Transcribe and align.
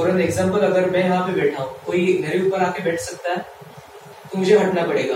For 0.00 0.08
an 0.10 0.20
example 0.20 0.60
अगर 0.66 0.88
मैं 0.90 1.02
यहाँ 1.04 1.26
पे 1.26 1.32
बैठा 1.40 1.62
हूँ, 1.62 1.74
कोई 1.86 2.18
मेरे 2.22 2.38
ऊपर 2.40 2.62
आके 2.64 2.82
बैठ 2.82 3.00
सकता 3.00 3.30
है 3.30 3.38
तो 4.32 4.38
मुझे 4.38 4.58
हटना 4.58 4.84
पड़ेगा। 4.86 5.14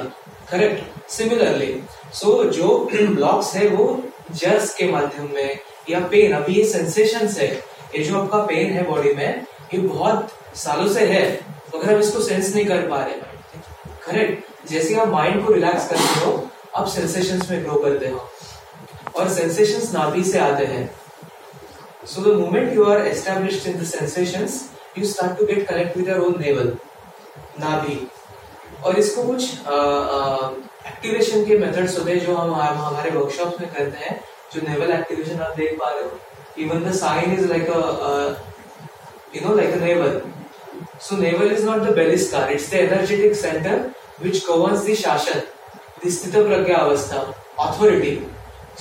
करेक्ट 0.50 1.10
सिमिलरली 1.10 1.80
सो 2.14 2.32
जो 2.52 2.76
ब्लॉक्स 3.14 3.54
है 3.56 3.68
वो 3.68 3.86
जर्स 4.32 4.74
के 4.74 4.90
माध्यम 4.92 5.30
में, 5.34 5.58
या 5.90 6.00
पेन 6.08 6.32
अभी 6.32 6.54
ये 6.54 6.64
सेंसेशन 6.64 7.26
है, 7.28 7.48
ये 7.94 8.02
जो 8.04 8.18
आपका 8.20 8.38
पेन 8.46 8.72
है 8.72 8.84
बॉडी 8.88 9.12
में, 9.14 9.46
ये 9.74 9.78
बहुत 9.78 10.34
सालों 10.56 10.88
से 10.94 11.06
है, 11.06 11.24
मगर 11.74 11.92
हम 11.92 12.00
इसको 12.00 12.20
सेंस 12.20 12.54
नहीं 12.54 12.64
कर 12.66 12.86
पा 12.88 13.02
रहे। 13.04 13.14
करेक्ट 14.06 14.68
जैसे 14.70 14.94
आप 14.94 15.08
माइंड 15.08 15.44
को 15.46 15.52
रिलैक्स 15.52 15.88
करते 15.88 16.24
हो, 16.24 16.32
आप 16.76 16.88
सेंसेशन 16.88 17.42
में 17.50 17.64
ग्रो 17.64 17.80
करते 17.80 18.08
हो। 18.08 18.28
और 19.16 19.28
सेंसेशन 19.30 19.88
नाभि 19.98 20.24
से 20.24 20.38
आते 20.40 20.66
हैं। 20.66 20.84
So 22.06 22.22
the 22.22 22.38
moment 22.38 22.72
you 22.74 22.84
are 22.84 23.06
established 23.06 23.66
in 23.68 23.80
the 23.80 23.84
sensations 23.86 24.62
you 24.98 25.04
start 25.06 25.38
to 25.38 25.46
get 25.46 25.66
connect 25.68 25.96
with 25.96 26.10
own 26.18 26.40
navel 26.40 26.76
ना 27.60 27.78
भी 27.86 27.96
और 28.84 28.98
इसको 28.98 29.22
कुछ 29.22 29.42
एक्टिवेशन 30.86 31.44
के 31.46 31.58
मेथड्स 31.58 31.98
होते 31.98 32.12
हैं 32.12 32.20
जो 32.26 32.34
हम 32.36 32.54
हमारे 32.54 33.10
वर्कशॉप 33.10 33.60
में 33.60 33.68
करते 33.74 34.04
हैं, 34.04 34.20
जो 34.54 34.60
नेवल 34.68 34.92
एक्टिवेशन 34.92 35.40
आप 35.42 35.56
देख 35.56 35.78
पा 35.78 35.90
रहे 35.90 36.02
हो. 36.02 36.18
Even 36.58 36.84
the 36.84 36.92
sign 36.94 37.32
is 37.34 37.46
like 37.48 37.68
you 39.36 39.48
know 39.48 39.54
like 39.56 39.74
navel 39.82 40.20
so 41.02 41.16
navel 41.16 41.52
is 41.52 41.64
not 41.66 41.78
the 41.82 41.94
belly's 41.96 42.30
core 42.32 42.52
it's 42.52 42.70
the 42.70 42.74
energetic 42.74 43.34
centre 43.36 43.90
which 44.22 44.44
governs 44.48 44.86
the 44.86 44.94
शासन 45.02 45.40
स्थित 46.10 46.34
प्रज्ञा 46.36 46.76
अवस्था 46.76 47.18
authority 47.60 48.14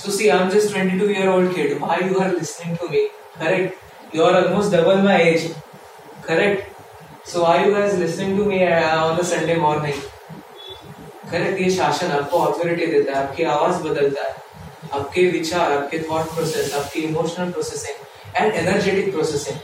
so 0.04 0.10
see 0.12 0.28
I 0.28 0.38
am 0.38 0.48
just 0.50 0.72
twenty 0.72 0.98
two 0.98 1.08
year 1.10 1.28
old 1.28 1.54
kid 1.54 1.70
you 1.70 2.20
are 2.20 2.32
listening 2.32 2.76
to 2.76 2.88
me 2.88 3.06
correct 3.38 4.16
you 4.16 4.24
are 4.24 4.42
almost 4.42 4.76
double 4.76 5.02
my 5.02 5.22
age 5.28 5.52
correct. 6.26 6.70
So 7.24 7.44
I 7.46 7.64
you 7.64 7.74
guys 7.74 7.98
listening 7.98 8.36
to 8.38 8.44
me 8.44 8.58
uh, 8.64 9.04
on 9.04 9.18
a 9.18 9.24
sunday 9.24 9.56
morning? 9.58 10.02
Correct 11.30 11.60
ये 11.60 11.70
शासन 11.70 12.10
आपको 12.12 12.38
authority 12.38 12.86
देता 12.86 13.12
है 13.12 13.22
आपकी 13.22 13.42
आवाज़ 13.52 13.82
बदलता 13.82 14.22
है 14.22 14.34
आपके 14.92 15.26
विचार 15.30 15.72
आपके 15.72 15.98
थॉट 16.10 16.34
प्रोसेस 16.34 16.74
आपकी 16.80 17.00
emotional 17.02 17.50
processing 17.52 18.36
and 18.36 18.54
energetic 18.54 19.12
processing 19.12 19.58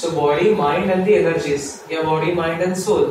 so 0.00 0.10
body 0.20 0.54
mind 0.54 0.90
and 0.90 1.04
the 1.04 1.08
energies 1.10 1.72
या 1.92 2.02
body 2.10 2.32
mind 2.34 2.62
and 2.62 2.74
soul 2.76 3.10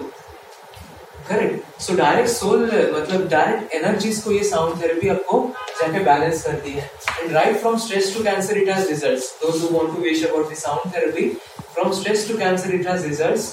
correct 1.32 1.82
so 1.82 1.96
direct 1.96 2.30
soul 2.30 2.66
मतलब 2.96 3.28
डायरेक्ट 3.30 3.74
एनर्जीज 3.76 4.22
को 4.24 4.32
ये 4.32 4.44
साउंड 4.50 4.82
थेरेपी 4.82 5.10
आपको 5.10 5.40
जाके 5.82 6.04
बैलेंस 6.06 6.44
करती 6.44 6.72
है. 6.72 6.90
And 7.20 7.32
right 7.34 7.58
from 7.62 7.78
stress 7.86 8.14
to 8.16 8.24
cancer 8.24 8.58
it 8.58 8.70
has 8.70 8.88
results 8.90 9.32
those 9.42 9.62
who 9.62 9.78
want 9.78 9.96
to 9.96 10.02
wish 10.04 10.26
about 10.30 10.52
the 10.52 10.58
sound 10.60 10.94
therapy 10.96 11.28
from 11.74 11.92
stress 12.00 12.28
to 12.28 12.38
cancer 12.38 12.74
it 12.76 12.88
has 12.88 13.08
results 13.08 13.50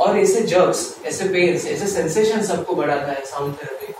और 0.00 0.18
ऐसे 0.18 0.42
jerks 0.50 0.80
ऐसे 1.06 1.24
pains 1.28 1.66
ऐसे 1.66 1.86
सेंसेशन 1.86 2.42
सबको 2.42 2.74
बढ़ाता 2.74 3.12
है 3.12 3.24
sound 3.26 3.54
therapy 3.56 3.92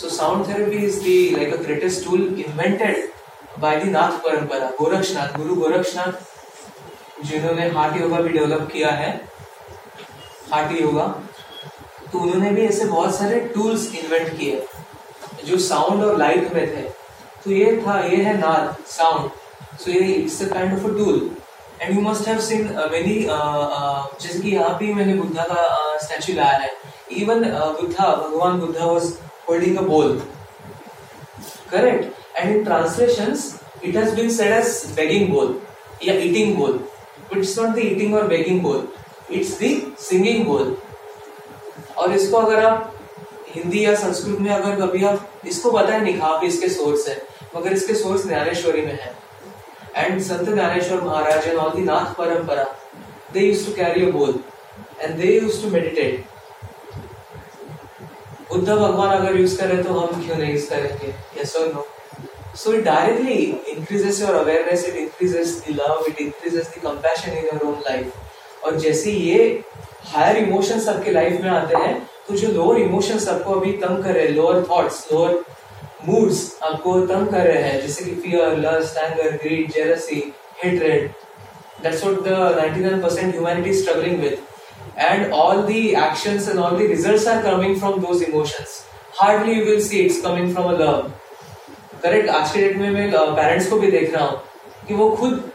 so 0.00 0.08
sound 0.14 0.48
therapy 0.48 0.84
is 0.86 0.98
the 1.02 1.18
like 1.36 1.52
a 1.54 1.62
greatest 1.62 2.04
tool 2.04 2.22
invented 2.46 3.08
by 3.60 3.76
the 3.80 3.88
Nath 3.90 4.18
परंपरा 4.24 4.70
गोरक्षनाथ 4.80 5.36
गुरु 5.38 5.54
गोरक्षनाथ 5.60 7.24
जिन्होंने 7.26 7.68
heart 7.76 8.00
yoga 8.00 8.20
भी 8.20 8.32
डेवलप 8.32 8.68
किया 8.72 8.90
है. 8.96 9.10
हार्ट 10.50 10.80
योगा 10.80 11.06
तो 12.12 12.18
उन्होंने 12.18 12.50
भी 12.50 12.62
ऐसे 12.66 12.84
बहुत 12.84 13.16
सारे 13.16 13.40
टूल्स 13.54 13.94
इन्वेंट 13.94 14.28
किए 14.38 14.66
जो 15.46 15.58
साउंड 15.60 16.04
और 16.04 16.16
लाइट 16.18 16.52
में 16.54 16.66
थे। 16.66 16.82
तो 17.44 17.50
ये 17.52 17.76
था 17.86 17.98
ये 18.00 18.16
है 18.24 18.36
नाद 18.38 18.76
साउंड 18.90 19.30
सो 19.80 19.90
ये 19.90 20.12
it's 20.12 20.42
a 20.42 20.46
kind 20.52 20.72
of 20.74 20.86
a 20.86 20.96
tool 20.98 21.30
and 21.80 21.94
you 21.94 22.00
must 22.02 22.28
have 22.28 22.40
seen 22.40 22.62
many 22.92 23.14
जैसे 23.22 24.38
कि 24.38 24.50
यहाँ 24.50 24.76
भी 24.78 24.92
मैंने 24.94 25.14
बुद्धा 25.14 25.42
का 25.42 25.98
स्टैचू 25.98 26.32
uh, 26.32 26.38
लाया 26.38 26.58
है। 26.58 26.70
इवन 27.12 27.44
बुद्धा 27.80 28.14
भगवान 28.14 28.60
Buddha 28.60 28.84
was 28.84 29.12
holding 29.48 29.76
a 29.78 29.82
bowl 29.82 30.20
correct 31.70 32.38
and 32.38 32.56
in 32.56 32.64
translations 32.64 33.54
it 33.84 33.96
has 33.96 34.14
been 34.16 34.30
said 34.36 34.52
as 34.52 34.82
begging 34.96 35.28
bowl 35.32 35.60
या 36.04 36.14
eating 36.24 36.56
bowl 36.56 36.80
it's 37.36 37.58
not 37.58 37.74
the 37.74 37.78
eating 37.84 38.14
और 38.14 38.26
begging 38.28 38.60
bowl 38.62 38.88
it's 39.30 39.58
the 39.62 39.70
singing 40.00 40.44
bowl 40.46 40.76
और 41.98 42.12
इसको 42.12 42.36
अगर 42.36 42.64
आप 42.64 42.92
हिंदी 43.54 43.84
या 43.84 43.94
संस्कृत 43.96 44.38
में 44.40 44.50
अगर 44.52 44.80
कभी 44.86 45.04
आप 45.04 45.42
इसको 45.46 45.70
पता 45.72 45.92
है 45.92 46.18
आप 46.30 46.44
इसके 46.44 46.68
सोर्स 46.68 47.08
है 47.08 47.20
मगर 47.56 47.72
इसके 47.72 47.94
सोर्स 47.94 48.26
ज्ञानेश्वरी 48.26 48.86
में 48.86 48.98
है। 49.02 49.14
And 49.98 50.22
Sant 50.24 50.48
Ganeshwar 50.48 50.96
Maharaj 51.02 51.46
and 51.50 51.58
all 51.58 51.70
the 51.74 51.82
Nath 51.84 52.08
Parampara, 52.16 52.64
they 53.32 53.44
used 53.46 53.66
to 53.66 53.72
carry 53.76 54.02
a 54.06 54.10
bowl 54.12 54.34
and 55.02 55.20
they 55.20 55.30
used 55.36 55.62
to 55.62 55.70
meditate. 55.74 56.18
Buddha 58.50 58.68
भगवान 58.68 59.10
अगर 59.10 59.40
यूज़ 59.40 59.56
करें 59.60 59.82
तो 59.84 59.94
हम 59.98 60.22
क्यों 60.26 60.36
नहीं 60.36 60.52
यूज़ 60.52 60.68
करेंगे? 60.70 61.14
यस 61.40 61.56
और 61.56 61.72
no 61.74 61.86
so 62.56 62.72
it 62.72 62.84
directly 62.84 63.38
increases 63.76 64.20
your 64.22 64.34
awareness 64.34 64.84
it 64.88 64.96
increases 64.96 65.56
the 65.68 65.74
love 65.80 66.04
it 66.08 66.20
increases 66.20 66.70
the 66.76 66.82
compassion 66.82 67.38
in 67.38 67.44
your 67.44 67.66
own 67.68 67.80
life 67.88 68.25
और 68.64 68.76
जैसे 68.80 69.10
ये 69.10 69.64
हायर 70.12 70.36
इमोशंस 70.36 70.88
आपके 70.88 71.10
लाइफ 71.10 71.40
में 71.42 71.50
आते 71.50 71.82
हैं 71.82 71.94
तो 72.28 72.36
जो 72.36 72.48
लोअर 72.52 72.78
इमोशंस 72.80 73.28
आपको 73.28 73.54
अभी 73.60 73.72
तंग 73.84 74.02
कर 74.04 74.12
रहे 74.14 74.26
हैं 74.26 74.34
लोअर 74.34 74.62
थॉट्स 74.70 75.06
लोअर 75.12 75.38
मूड्स 76.06 76.40
आपको 76.62 77.00
तंग 77.06 77.28
कर 77.28 77.46
रहे 77.46 77.62
हैं, 77.62 77.80
जैसे 77.80 78.04
कि 78.04 78.14
fear 78.22 78.58
lust 78.58 78.96
anger 78.96 79.36
greed 79.42 79.72
jealousy 79.72 80.22
hatred 80.64 81.10
that's 81.82 82.04
what 82.04 82.20
the 82.28 82.28
99% 82.58 83.32
humanity 83.32 83.70
is 83.70 83.82
struggling 83.82 84.20
with 84.20 84.38
and 85.04 85.32
all 85.36 85.58
the 85.68 85.80
actions 86.00 86.46
and 86.50 86.60
all 86.64 86.76
the 86.80 86.84
results 86.90 87.24
are 87.30 87.40
coming 87.46 87.72
from 87.80 87.96
those 88.02 88.20
emotions. 88.26 88.76
Hardly 89.16 89.56
you 89.56 89.64
will 89.66 89.80
see 89.86 89.98
it's 90.04 90.20
coming 90.26 90.46
from 90.54 90.68
a 90.70 90.76
love. 90.78 91.10
Correct 92.02 92.28
आज 92.28 92.52
के 92.52 92.60
date 92.60 92.76
में 92.76 92.90
मैं 92.90 93.10
parents 93.36 93.68
को 93.70 93.78
भी 93.80 93.90
देख 93.90 94.14
रहा 94.14 94.24
हूँ 94.26 94.40
कि 94.88 94.94
वो 94.94 95.10
खुद 95.16 95.50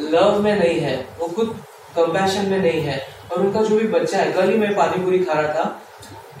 लव 0.00 0.40
में 0.42 0.58
नहीं 0.58 0.80
है, 0.80 0.96
वो 1.18 1.26
खुद 1.36 1.54
कंपैशन 1.96 2.50
में 2.50 2.58
नहीं 2.58 2.80
है। 2.82 3.00
और 3.32 3.40
उनका 3.40 3.62
जो 3.62 3.78
भी 3.78 3.86
बच्चा 3.88 4.18
है 4.18 4.32
कल 4.32 4.50
ही 4.50 4.56
मैं 4.58 4.74
पानी 4.76 5.04
पूरी 5.04 5.18
खा 5.24 5.40
रहा 5.40 5.52
था 5.54 5.80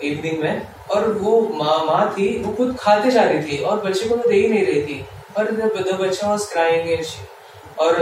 इवनिंग 0.02 0.42
में 0.42 0.66
और 0.94 1.12
वो 1.18 1.40
माँ 1.54 1.78
माँ 1.86 2.14
थी 2.18 2.26
वो 2.42 2.52
खुद 2.52 2.76
खाते 2.80 3.10
जा 3.10 3.22
रही 3.22 3.42
थी 3.48 3.62
और 3.64 3.80
बच्चे 3.84 4.08
को 4.08 4.16
तो 4.16 4.28
दे 4.30 4.36
ही 4.36 4.48
नहीं 4.48 4.64
रही 4.66 4.82
थी। 4.86 5.04
और 5.38 5.50
द 5.50 5.98
बच्चा 6.00 6.28
वाज 6.30 6.46
क्राइंग 6.52 7.04
और 7.80 8.00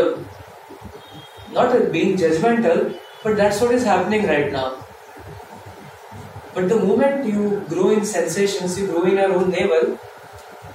not 1.55 1.91
being 1.91 2.17
judgmental 2.19 2.81
but 3.27 3.37
that's 3.37 3.63
what 3.63 3.75
is 3.75 3.87
happening 3.89 4.27
right 4.31 4.53
now 4.53 4.81
But 6.55 6.65
the 6.71 6.77
moment 6.79 7.23
you 7.27 7.43
grow 7.69 7.85
in 7.91 8.03
sensations, 8.09 8.75
you 8.79 8.87
grow 8.87 9.03
in 9.11 9.15
your 9.19 9.29
own 9.37 9.47
navel, 9.53 9.85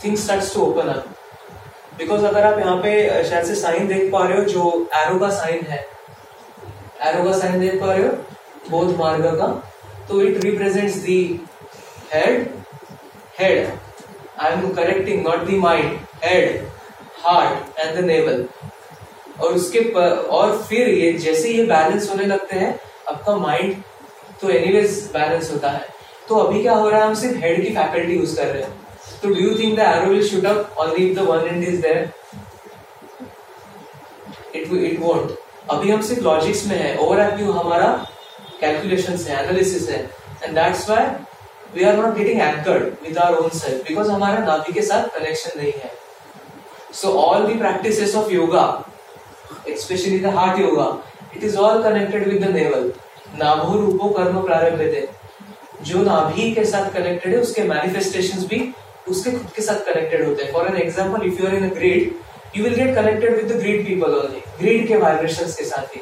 things 0.03 0.23
starts 0.23 0.47
to 0.53 0.61
open 0.61 0.87
up. 0.93 1.03
Because 1.97 2.25
अगर 2.25 2.45
आप 2.45 2.57
यहाँ 2.59 2.75
पे 2.83 2.93
शायद 3.29 3.45
से 3.45 3.55
sign 3.55 3.87
देख 3.87 4.11
पा 4.11 4.23
रहे 4.27 4.37
हो 4.37 4.43
जो 4.53 4.63
एरो 4.95 5.19
का 5.19 5.29
साइन 5.35 5.65
है 5.65 5.79
एरो 7.05 7.23
का 7.23 7.37
साइन 7.39 7.59
देख 7.59 7.79
पा 7.81 7.93
रहे 7.93 8.07
हो? 8.07 8.13
बौद्ध 8.69 8.97
मार्ग 8.99 9.25
का 9.39 9.47
तो 10.09 10.21
it 10.21 10.43
represents 10.43 10.95
the 10.95 11.19
head 12.11 12.35
head. 13.37 13.79
I 14.39 14.49
am 14.49 14.61
correcting, 14.75 15.23
not 15.23 15.45
the 15.45 15.57
mind, 15.61 15.95
head, 16.21 16.61
heart 17.23 17.79
and 17.83 17.97
the 17.97 18.03
navel. 18.09 18.43
और 19.39 19.53
उसके 19.53 19.79
पर 19.95 20.09
और 20.37 20.57
फिर 20.67 20.89
ये, 20.89 21.11
जैसे 21.13 21.49
ये 21.49 21.63
बैलेंस 21.63 22.09
होने 22.09 22.25
लगते 22.25 22.55
हैं, 22.55 22.79
आपका 23.09 23.35
माइंड 23.37 23.75
तो 24.41 24.49
एनीवेज 24.49 24.99
बैलेंस 25.13 25.51
होता 25.51 25.69
है। 25.71 25.85
तो 26.29 26.35
अभी 26.35 26.61
क्या 26.61 26.73
हो 26.73 26.89
रहा 26.89 26.99
है, 27.01 27.07
हम 27.07 27.13
सिर्फ़ 27.15 27.37
हेड 27.43 27.61
की 27.65 27.73
फैकल्टी 27.75 28.13
यूज़ 28.13 28.35
कर 28.37 28.47
रहे 28.47 28.61
हैं। 28.63 28.71
तो 29.21 29.29
do 29.29 29.35
you 29.35 29.57
think 29.59 29.75
the 29.79 29.79
arrow 29.79 30.11
will 30.11 30.27
shoot 30.29 30.45
up 30.45 30.77
only 30.79 31.07
if 31.07 31.19
the 31.19 31.27
one 31.27 31.47
end 31.47 31.63
is 31.63 31.81
there 31.81 32.11
it 34.55 34.73
it 34.73 34.99
won't 34.99 35.37
अभी 35.71 35.91
हम 35.91 36.01
सिर्फ़ 36.09 36.23
लॉजिक्स 36.23 36.65
में 36.67 36.75
है 36.77 36.97
ओवर 37.05 37.35
व्यू 37.35 37.51
हमारा 37.51 37.87
कैलकुलेशंस 38.59 39.27
है 39.27 39.43
एनालिसिस 39.43 39.89
है 39.89 39.99
and 40.43 40.53
that's 40.55 40.89
why 40.89 41.05
we 41.75 41.83
are 41.83 41.95
not 41.97 42.15
getting 42.17 42.41
anchored 42.41 42.83
with 43.03 43.17
our 43.17 43.37
own 43.37 43.57
self 43.59 43.87
because 43.87 44.11
हमारा 44.11 44.45
नाभि 44.45 44.73
के 44.73 44.81
साथ 44.91 45.07
कनेक्शन 45.17 45.59
नहीं 45.59 45.71
है। 45.83 45.91
So 46.93 47.13
all 47.21 47.47
the 47.47 47.57
practices 47.59 48.15
of 48.15 48.31
yoga 48.33 48.67
especially 49.71 50.17
the 50.19 50.31
heart 50.31 50.59
yoga, 50.59 50.85
it 51.35 51.43
is 51.43 51.55
all 51.55 51.81
connected 51.83 52.25
with 52.27 52.41
the 52.43 52.51
navel. 52.51 52.85
नाभो 53.39 53.79
रूपो 53.79 54.09
कर्म 54.17 54.41
प्रारंभ 54.41 54.79
जो 55.87 56.03
नाभि 56.03 56.51
के 56.55 56.63
साथ 56.65 56.89
कनेक्टेड 56.93 57.33
है, 57.33 57.39
उसके 57.39 57.63
मैनिफेस्टेशंस 57.63 58.45
भी 58.47 58.59
उसके 59.07 59.31
खुद 59.31 59.51
के 59.55 59.61
साथ 59.61 59.79
कनेक्टेड 59.85 60.25
होते 60.25 60.43
हैं। 60.43 60.51
For 60.53 60.67
an 60.67 60.77
example 60.81 61.25
if 61.27 61.41
you 61.41 61.47
are 61.47 61.55
in 61.55 61.69
a 61.69 61.73
grid 61.73 62.13
you 62.55 62.63
will 62.63 62.75
get 62.75 62.95
connected 62.95 63.35
with 63.35 63.51
the 63.51 63.59
grid 63.59 63.85
people 63.87 64.15
only 64.15 64.41
grid 64.59 64.87
के 64.87 64.97
वाइब्रेशंस 64.97 65.55
के 65.57 65.65
साथ 65.65 65.95
ही. 65.95 66.01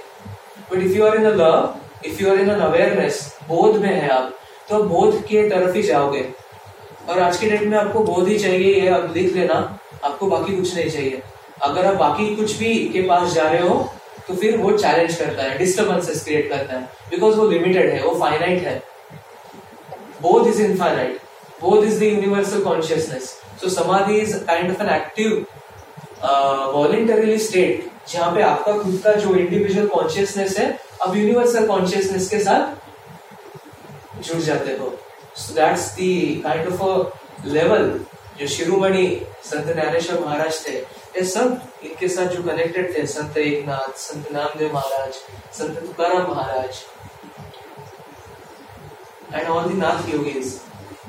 But 0.72 0.84
if 0.84 0.98
you 0.98 1.06
are 1.06 1.16
in 1.16 1.26
a 1.26 1.34
love 1.36 2.08
if 2.08 2.22
you 2.24 2.32
are 2.32 2.40
in 2.40 2.50
an 2.50 2.60
awareness 2.62 3.22
बोध 3.48 3.82
में 3.82 3.90
है 3.90 4.10
आप 4.10 4.34
तो 4.70 4.84
बोध 4.84 5.22
के 5.28 5.50
तरफ़ 5.50 5.76
ही 5.76 5.82
जाओगे. 5.84 6.26
और 7.10 7.20
आज 7.20 7.38
की 7.38 7.50
डेट 7.50 7.64
में 7.64 7.78
आपको 7.78 8.00
बोध 8.04 8.28
ही 8.28 8.38
चाहिए, 8.40 8.74
ये 8.82 8.88
अब 8.90 9.14
लिख 9.18 9.36
लेना. 9.36 9.58
आपको 10.04 10.28
बाकी 10.28 10.56
कुछ 10.58 10.76
नहीं 10.76 10.90
चाहिए. 10.90 11.22
अगर 11.64 11.86
आप 11.86 11.96
बाकी 12.00 12.36
कुछ 12.36 12.58
भी 12.58 12.74
के 12.94 13.02
पास 13.08 13.34
जा 13.34 13.50
रहे 13.50 13.68
हो 13.68 13.78
तो 14.28 14.36
फिर 14.36 14.58
वो 14.58 14.72
चैलेंज 14.78 15.16
करता 15.18 15.44
है 15.44 15.58
डिस्टर्बेंसेस 15.58 16.24
क्रिएट 16.24 16.50
करता 16.50 16.74
है. 16.74 16.84
बिकॉज़ 17.10 17.36
वो 17.38 17.48
लिमिटेड 17.50 17.90
है, 17.94 18.04
वो 18.04 18.20
फाइनाइट 18.20 18.64
है. 18.64 18.82
both 20.22 20.48
is 20.50 20.60
infinite. 20.60 21.20
both 21.62 21.86
is 21.86 22.00
the 22.00 22.08
universal 22.10 22.62
consciousness. 22.62 23.42
So 23.58 23.68
samadhi 23.68 24.22
is 24.22 24.44
kind 24.48 24.72
of 24.72 24.82
an 24.82 24.90
active 24.90 25.46
uh, 26.26 27.38
state 27.40 27.92
जहाँ 28.10 28.32
पे 28.36 28.42
आपका 28.42 28.74
खुद 28.80 29.00
का 29.04 29.14
जो 29.14 29.36
इंडिविजुअल 29.36 29.88
कॉन्शियसनेस 29.88 30.58
है 30.60 30.68
अब 31.02 31.16
यूनिवर्सल 31.18 31.68
कॉन्शियसनेस 31.68 32.30
के 32.30 32.40
साथ 32.40 34.22
जुड़ 34.24 34.42
जाते 34.42 34.78
हो 34.78 34.94
so 35.38 35.54
that's 35.54 35.90
the 35.96 36.42
kind 36.44 36.74
of 36.74 36.84
a 36.84 37.48
level 37.54 37.90
जो 38.40 38.48
शिरोमणि 38.48 39.06
संत 39.46 39.74
ज्ञानेश्वर 39.74 40.20
महाराज 40.26 40.66
थे 40.68 40.74
ये 40.74 41.24
सब 41.26 41.62
इनके 41.86 42.08
साथ 42.10 42.28
जो 42.36 42.44
कनेक्टेड 42.44 42.96
थे 42.96 43.06
संत 43.08 43.38
Eknath 43.38 43.98
Sant 44.00 44.32
Namdev 44.32 44.74
Maharaj 44.74 45.14
Sant 45.60 45.80
Tukaram 45.80 46.32
Maharaj 46.32 46.84
and 49.34 49.48
all 49.48 49.70
the 49.70 49.78
Nath 49.78 50.10
yogis, 50.10 50.52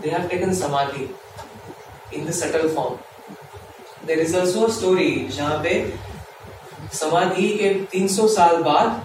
they 0.02 0.10
have 0.10 0.30
taken 0.30 0.54
samadhi 0.54 1.08
in 2.12 2.24
the 2.24 2.32
subtle 2.32 2.68
form. 2.68 2.98
There 4.06 4.20
is 4.20 4.36
also 4.36 4.68
story 4.72 5.12
जहाँ 5.36 5.58
पे 5.62 5.74
समाधि 6.94 7.48
के 7.58 7.72
300 7.94 8.28
साल 8.30 8.62
बाद 8.62 9.04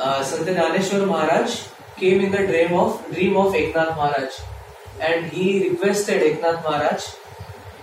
Sant 0.00 0.48
Dnyaneshwar 0.48 1.04
Maharaj 1.06 1.54
came 2.00 2.20
in 2.24 2.30
the 2.32 2.40
dream 2.48 2.74
of 2.80 3.10
dream 3.12 3.36
of 3.36 3.56
Eknath 3.56 3.96
Maharaj 3.96 4.38
and 5.00 5.26
he 5.32 5.46
requested 5.58 6.22
Eknath 6.22 6.62
Maharaj 6.64 7.06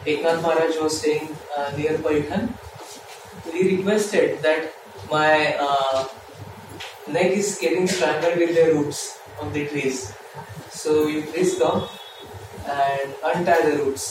Eknath 0.07 0.41
Maharaj 0.43 0.77
was 0.77 0.97
staying 0.97 1.27
near 1.77 2.01
Paithan 2.01 2.47
he 3.47 3.67
requested 3.67 4.39
that 4.41 4.71
my 5.11 5.45
neck 7.13 7.33
is 7.33 7.55
getting 7.59 7.87
strangle 7.87 8.39
with 8.39 8.55
the 8.55 8.67
roots 8.69 9.03
of 9.39 9.47
the 9.47 9.67
trees 9.71 9.99
so 10.75 11.07
you 11.09 11.21
please 11.31 11.59
come 11.59 11.87
and 12.69 13.13
untie 13.25 13.61
the 13.61 13.77
roots 13.77 14.09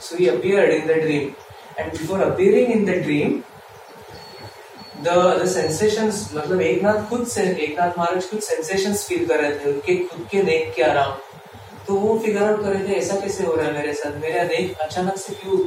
So 0.00 0.16
he 0.16 0.28
appeared 0.28 0.70
in 0.70 0.86
the 0.86 0.94
dream. 0.94 1.36
And 1.78 1.92
before 1.92 2.22
appearing 2.22 2.70
in 2.70 2.84
the 2.84 3.02
dream, 3.02 3.44
the 5.02 5.16
the 5.40 5.46
sensations 5.46 6.22
मतलब 6.34 6.60
एक 6.60 6.82
नाथ 6.82 7.08
खुद 7.08 7.26
से 7.26 7.42
एक 7.64 7.78
नाथ 7.78 7.98
महाराज 7.98 8.30
खुद 8.30 8.40
sensations 8.42 9.04
feel 9.08 9.28
कर 9.28 9.40
रहे 9.40 9.58
थे 9.58 9.70
उनके 9.72 9.96
खुद 10.06 10.26
के 10.30 10.42
नेक 10.42 10.72
के 10.76 10.82
अराउंड 10.82 11.86
तो 11.86 11.94
वो 11.96 12.18
फिगर 12.24 12.42
आउट 12.42 12.62
कर 12.62 12.72
रहे 12.72 12.88
थे 12.88 12.94
ऐसा 12.94 13.20
कैसे 13.20 13.44
हो 13.44 13.54
रहा 13.54 13.66
है 13.66 13.72
मेरे 13.72 13.92
साथ 14.00 14.16
मेरा 14.22 14.42
नेक 14.44 14.80
अचानक 14.86 15.16
से 15.16 15.34
क्यों 15.34 15.58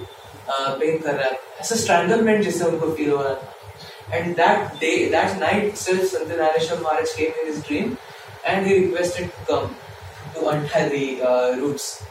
पेन 0.79 0.97
कर 0.97 1.13
रहा 1.13 1.27
है 1.27 1.39
ऐसा 1.61 1.75
स्ट्रैंगलमेंट 1.75 2.43
जैसे 2.43 2.65
उनको 2.65 2.91
फील 2.95 3.11
हो 3.11 3.21
रहा 3.21 3.33
था 3.33 4.17
and 4.17 4.35
that 4.35 4.79
day 4.81 4.91
that 5.11 5.39
night 5.39 5.75
सिर्फ़ 5.85 6.03
Sant 6.15 6.37
Nareshwar 6.39 6.81
Maharaj 6.81 7.13
came 7.17 7.41
in 7.41 7.53
his 7.53 7.63
dream 7.67 7.95
and 8.45 8.67
he 8.67 8.73
requested 8.73 9.29
to 9.29 9.53
come 9.53 9.69
to 10.33 10.47
untie 10.47 10.89
the 10.89 11.21
uh, 11.21 11.55
roots. 11.57 12.03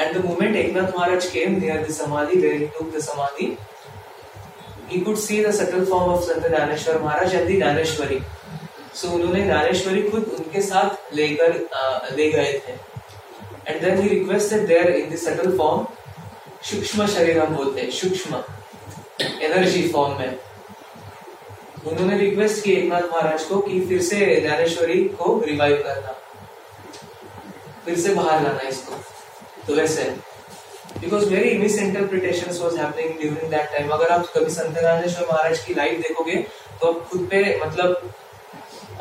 And 0.00 0.16
the 0.16 0.24
moment 0.24 0.56
Eknath 0.56 0.96
Maharaj 0.96 1.26
came 1.30 1.58
near 1.60 1.86
the 1.86 1.92
samadhi 1.92 2.40
where 2.40 2.60
he 2.60 2.66
took 2.78 2.94
the 2.96 3.00
samadhi 3.02 3.56
he 4.90 5.00
could 5.00 5.16
see 5.18 5.44
the 5.44 5.50
subtle 5.54 5.84
form 5.86 6.12
of 6.12 6.22
Sant 6.24 6.46
Dnyaneshwar 6.48 6.98
Maharaj 7.02 7.34
and 7.34 7.48
the 7.48 7.56
Dnyaneshwari 7.56 8.20
so 8.94 9.08
उन्होंने 9.08 9.42
ज्ञानेश्वरी 9.44 10.02
खुद 10.02 10.24
उनके 10.38 10.60
साथ 10.62 11.14
लेकर 11.14 11.52
ले 12.16 12.30
गए 12.32 12.52
थे। 12.66 12.72
And 13.68 13.80
then 13.82 14.00
he 14.02 14.08
requested 14.08 14.66
there 14.66 14.88
in 14.88 15.10
the 15.10 15.16
subtle 15.18 15.56
form 15.58 15.86
सूक्ष्म 16.70 17.06
शरीर 17.06 17.38
हम 17.38 17.54
बोलते 17.56 17.80
हैं, 17.80 17.90
सूक्ष्म 17.90 18.42
एनर्जी 19.42 19.88
फॉर्म 19.88 20.18
में। 20.18 20.38
उन्होंने 21.86 22.16
रिक्वेस्ट 22.18 22.62
की 22.64 22.72
एकनाथ 22.72 23.02
महाराज 23.02 23.44
को 23.44 23.60
कि 23.60 23.80
फिर 23.88 24.02
से 24.02 24.40
ज्ञानेश्वरी 24.40 25.02
को 25.18 25.38
रिवाइव 25.46 25.82
करना। 25.86 26.14
फिर 27.84 27.98
से 27.98 28.14
बाहर 28.14 28.42
लाना 28.42 28.68
इसको। 28.68 28.94
तो 29.66 29.74
वैसे 29.74 30.04
because 31.00 31.28
very 31.28 31.56
misinterpretation 31.78 32.52
was 32.60 32.78
happening 32.78 33.18
during 33.20 33.50
that 33.50 33.70
time 33.72 33.90
अगर 33.92 34.08
आप 34.12 34.26
कभी 34.36 34.50
संत 34.50 34.78
महाराज 35.30 35.58
की 35.64 35.74
लाइफ 35.74 36.00
देखोगे 36.06 36.36
तो 36.80 36.92
आप 36.92 37.06
खुद 37.10 37.26
पे 37.30 37.42
मतलब 37.64 38.12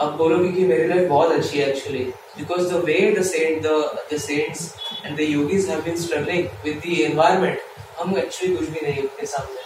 आप 0.02 0.12
बोलोगे 0.18 0.52
कि 0.52 0.66
मेरी 0.66 0.88
लाइफ 0.88 1.08
बहुत 1.10 1.32
अच्छी 1.32 1.60
है 1.60 1.70
actually 1.70 2.04
because 2.38 2.68
the 2.74 2.84
way 2.86 3.00
the 3.20 3.24
saint 3.26 3.64
the 3.64 4.18
saints 4.18 4.74
and 5.06 5.18
the 5.18 5.22
yogis 5.22 5.70
have 5.70 5.82
been 5.82 5.96
struggling 6.02 6.48
with 6.66 6.78
the 6.86 7.00
environment 7.02 7.60
हम 8.00 8.18
एक्चुअली 8.18 8.56
कुछ 8.56 8.70
भी 8.70 8.86
नहीं 8.88 9.02
उनके 9.02 9.26
सामने. 9.26 9.62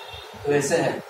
तो 0.46 0.52
वैसे 0.52 0.78
है. 0.78 1.02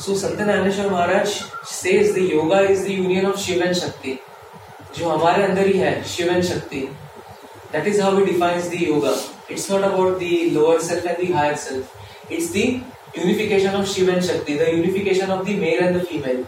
So 0.00 0.14
Sant 0.14 0.36
Dnyaneshwar 0.36 0.90
Maharaj 0.90 1.28
says 1.72 2.14
the 2.14 2.30
yoga 2.32 2.60
is 2.60 2.84
the 2.86 2.90
union 2.90 3.26
of 3.26 3.38
Shiva 3.40 3.62
and 3.62 3.74
Shakti 3.74 4.18
जो 4.98 5.08
हमारे 5.08 5.42
अंदर 5.44 5.66
ही 5.66 5.78
है 5.78 6.02
Shiva 6.16 6.32
and 6.32 6.42
Shakti. 6.44 6.80
That 7.72 7.86
is 7.86 8.00
how 8.02 8.16
we 8.16 8.24
defines 8.32 8.68
the 8.70 8.82
yoga 8.82 9.14
it's 9.50 9.70
not 9.70 9.82
about 9.84 10.18
the 10.20 10.52
lower 10.52 10.80
self 10.82 11.06
and 11.06 11.16
the 11.18 11.32
higher 11.36 11.56
self 11.68 12.32
it's 12.32 12.52
the 12.52 12.68
unification 13.16 13.76
of 13.76 13.84
Shiva 13.90 14.12
and 14.12 14.24
Shakti, 14.24 14.54
the 14.60 14.64
unification 14.70 15.30
of 15.34 15.44
the 15.44 15.52
male 15.60 15.78
and 15.84 15.96
the 15.96 16.00
female, 16.08 16.40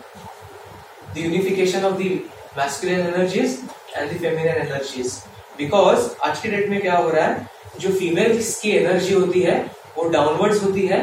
the 1.15 1.23
unification 1.27 1.85
of 1.91 1.95
the 2.01 2.09
masculine 2.57 3.07
energies 3.13 3.55
and 3.97 4.11
the 4.11 4.19
feminine 4.25 4.59
energies. 4.65 5.15
Because 5.61 6.11
आज 6.27 6.41
के 6.41 6.49
date 6.49 6.69
में 6.71 6.81
क्या 6.81 6.97
हो 6.97 7.09
रहा 7.11 7.25
है? 7.27 7.47
जो 7.81 7.93
females 7.93 8.55
की 8.61 8.71
energy 8.77 9.15
होती 9.15 9.41
है 9.43 9.57
वो 9.97 10.09
डाउनवर्ड्स 10.17 10.63
होती 10.65 10.87
है 10.87 11.01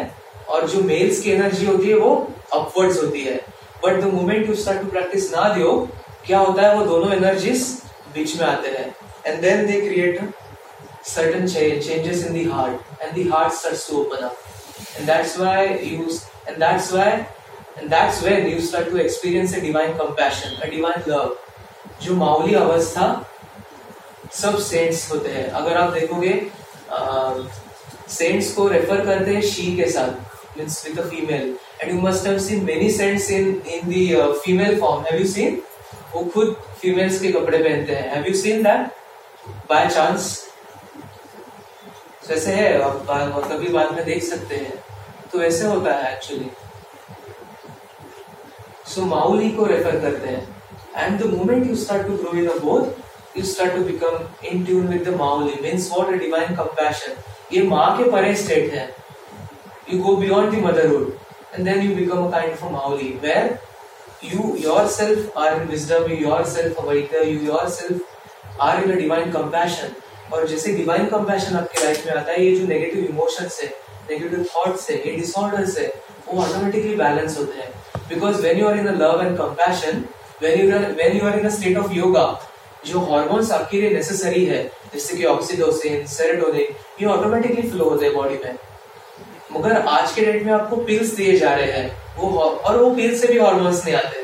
और 0.50 0.70
जो 0.70 0.82
मेल्स 0.92 1.22
की 1.22 1.32
एनर्जी 1.32 1.66
होती 1.66 1.90
है 1.90 1.98
वो 2.00 2.14
अपवर्ड्स 2.54 3.02
होती 3.04 3.24
है. 3.24 3.36
But 3.86 4.02
the 4.02 4.14
moment 4.14 4.48
you 4.50 4.56
start 4.56 4.82
to 4.82 4.88
practice 4.92 5.32
ना 5.36 5.48
दियो 5.56 5.72
क्या 6.28 6.40
होता 6.40 6.62
है, 6.62 6.76
वो 6.76 6.86
दोनों 6.86 7.12
एनर्जीज 7.14 7.64
बीच 8.14 8.40
में 8.40 8.46
आते 8.48 8.70
हैं। 8.70 8.96
And 9.26 9.42
then 9.42 9.66
they 9.68 9.80
create 9.82 10.20
certain 11.08 11.48
changes 11.48 12.26
in 12.26 12.34
the 12.34 12.44
heart 12.50 13.02
and 13.02 13.14
the 13.14 13.28
heart 13.30 13.54
start 13.54 13.88
to 13.90 14.00
open 14.02 14.24
up 14.26 14.38
and 14.98 15.08
that's 15.08 15.38
why 15.40 15.68
you 15.68 16.08
and 16.48 16.58
that's 16.58 16.92
why 16.94 17.12
and 17.12 17.90
that's 17.90 18.24
when 18.24 18.48
you 18.48 18.60
start 18.68 18.90
to 18.90 18.98
experience 18.98 19.56
a 19.56 19.60
divine 19.62 19.94
compassion 19.98 20.62
a 20.62 20.70
divine 20.70 21.12
love 21.12 21.36
जो 22.04 22.16
माउली 22.16 22.56
अवस्था 22.56 23.08
सब 24.34 24.58
saints 24.62 25.10
होते 25.12 25.30
हैं। 25.30 25.50
अगर 25.52 25.78
आप 25.78 25.94
देखोगे 25.94 26.34
saints 28.12 28.52
को 28.54 28.68
refer 28.68 29.06
करते 29.06 29.34
हैं 29.36 29.42
शी 29.44 29.76
के 29.78 29.90
साथ 29.92 30.58
means 30.58 30.84
with 30.88 31.00
a 31.00 31.08
female 31.10 31.56
and 31.82 31.92
you 31.92 32.02
must 32.02 32.28
have 32.28 32.40
seen 32.40 32.64
many 32.66 32.90
saints 32.92 33.30
in 33.32 33.48
in 33.68 33.90
the 33.90 34.34
female 34.46 34.80
form 34.80 35.04
have 35.06 35.20
you 35.20 35.28
seen 35.28 35.62
वो 36.16 36.24
खुद 36.34 36.56
फीमेल्स 36.82 37.20
के 37.22 37.32
कपड़े 37.32 37.58
पहनते 37.58 37.96
हैं। 37.96 38.10
Have 38.12 38.28
you 38.28 38.34
seen 38.42 38.64
that 38.64 38.88
by 39.70 39.88
chance 39.90 40.28
वैसे 42.30 42.52
है, 42.52 42.82
आप 42.82 43.48
कभी 43.52 43.68
बाद 43.70 43.92
में 43.96 44.04
देख 44.06 44.24
सकते 44.24 44.56
हैं। 44.56 44.74
तो 45.32 45.42
ऐसे 45.44 45.66
होता 45.68 45.94
है 45.94 46.14
एक्चुअली 46.14 46.50
सो 48.94 49.02
माउली 49.06 49.50
को 49.52 49.66
रेफर 49.66 50.00
करते 50.02 50.28
हैं। 50.28 50.44
And 50.98 51.20
the 51.22 51.26
moment 51.34 51.68
you 51.68 51.76
start 51.76 52.08
to 52.08 52.18
grow 52.18 52.38
in 52.40 52.48
a 52.50 52.58
both 52.60 53.38
you 53.38 53.44
start 53.46 53.76
to 53.76 53.84
become 53.84 54.48
in 54.48 54.66
tune 54.66 54.88
with 54.88 55.08
the 55.10 55.16
Mauli 55.18 55.62
means 55.62 55.90
what 55.92 56.14
a 56.14 56.18
divine 56.18 56.56
compassion 56.56 57.24
ये 57.54 57.64
माँ 57.68 57.98
के 57.98 58.10
परे 58.12 58.36
स्टेट 58.36 58.74
है। 58.74 58.90
You 59.90 60.00
go 60.04 60.16
the 60.52 60.62
motherhood, 60.62 61.08
and 61.54 61.68
then 61.68 61.82
you 61.82 61.96
become 61.96 62.22
a 62.26 62.32
kind 62.32 62.54
of 62.54 62.62
a 62.64 62.70
Mauli 62.70 63.10
where 63.24 63.60
you 64.22 64.58
yourself 64.58 65.36
are 65.36 65.62
in 65.62 65.68
wisdom, 65.68 66.10
you 66.10 66.18
yourself 66.18 66.78
awaken, 66.80 67.30
you 67.30 67.40
yourself 67.42 68.02
are 68.60 68.84
in 68.84 68.92
a 68.92 69.00
divine 69.00 69.32
compassion. 69.32 69.94
और 70.34 70.48
जैसे 70.48 70.72
divine 70.76 71.06
compassion 71.06 71.56
आपके 71.56 71.84
life 71.84 72.06
में 72.06 72.14
आता 72.14 72.32
है 72.32 72.46
ये 72.46 72.56
जो 72.56 72.68
negative 72.68 73.04
emotions 73.06 73.60
है 73.64 73.68
negative 74.10 74.46
thoughts 74.56 74.90
है 74.90 74.96
ये 74.98 75.16
डिसऑर्डर्स 75.18 75.78
है 75.80 75.88
वो 76.28 76.42
ऑटोमेटिकली 76.44 76.96
बैलेंस 76.96 77.38
होते 77.38 77.60
हैं 77.60 78.08
because 78.10 78.42
when 78.42 78.60
you 78.60 78.68
are 78.68 78.78
in 78.78 78.88
love 79.02 79.22
and 79.22 79.38
compassion 79.38 80.04
when 80.44 80.60
you 80.60 80.80
when 80.96 81.18
you 81.18 81.28
are 81.28 81.40
in 81.40 81.50
state 81.58 81.78
of 81.78 81.94
yoga 81.94 82.26
जो 82.88 83.00
हॉर्मोन्स 83.12 83.52
आपके 83.52 83.82
लिए 83.82 83.90
नेसेसरी 83.94 84.46
है 84.46 84.64
जैसे 84.94 85.18
कि 85.18 85.26
ऑक्सीडोसिन 85.26 86.06
सेरेटोनिन 86.08 86.76
ये 87.02 87.06
ऑटोमेटिकली 87.14 87.70
फ्लो 87.70 87.90
होते 87.90 88.06
हैं 88.06 88.14
बॉडी 88.16 88.40
में 88.44 88.58
मगर 89.52 89.78
आज 89.90 90.12
के 90.12 90.26
डेट 90.26 90.44
में 90.46 90.52
आपको 90.54 90.76
पिल्स 90.86 91.14
दिए 91.16 91.38
जा 91.40 91.54
रहे 91.56 91.72
हैं। 91.72 92.18
वो 92.18 92.40
और 92.40 92.78
वो 92.78 92.90
पिल्स 92.96 93.22
से 93.22 93.28
भी 93.28 93.40
हॉर्मोन्स 93.40 93.84
नहीं 93.86 93.96
आते। 93.96 94.24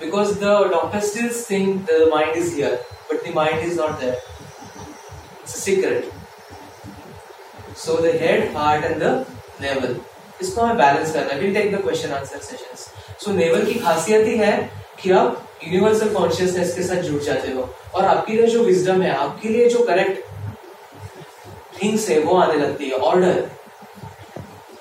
Because 0.00 0.32
the 0.40 0.44
doctor 0.72 1.00
still 1.06 1.30
think 1.50 1.90
the 1.90 2.08
mind 2.14 2.36
is 2.36 2.54
here 2.54 2.74
but 3.10 3.28
the 3.28 3.34
mind 3.36 3.58
is 3.66 3.80
not 3.80 4.00
there 4.00 4.14
it's 4.14 5.54
a 5.54 5.60
secret 5.60 6.10
so 7.78 7.96
the 7.96 8.12
head 8.22 8.56
heart 8.56 8.84
and 8.84 9.02
the 9.02 9.24
navel 9.60 9.96
इसको 10.42 10.60
हमें 10.60 10.76
बैलेंस 10.76 11.12
करना 11.12 11.34
है। 11.34 11.40
Will 11.40 11.54
take 11.54 11.74
the 11.74 11.80
question 11.82 12.12
answer 12.14 12.38
sessions 12.40 12.88
so 13.24 13.32
navel 13.32 13.64
की 13.64 13.74
खासियत 13.74 14.26
ही 14.26 14.36
है 14.38 14.52
कि 15.02 15.10
आप 15.12 15.44
यूनिवर्सल 15.64 16.12
कॉन्शियसनेस 16.14 16.74
के 16.74 16.82
साथ 16.82 17.02
जुड़ 17.02 17.22
जाते 17.22 17.52
हो। 17.52 17.68
और 17.94 18.04
आपके 18.04 18.32
लिए 18.32 18.46
जो 18.46 18.62
विजडम 18.64 19.02
है, 19.02 19.14
आपके 19.16 19.48
लिए 19.48 19.68
जो 19.68 19.84
करेक्ट 19.84 20.22
थिंग्स 21.82 22.08
है, 22.08 22.18
वो 22.18 22.36
आने 22.36 22.58
लगती 22.58 22.88
है। 22.88 22.98
ऑर्डर 23.08 23.48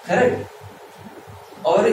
करेक्ट 0.07 1.65
और 1.65 1.87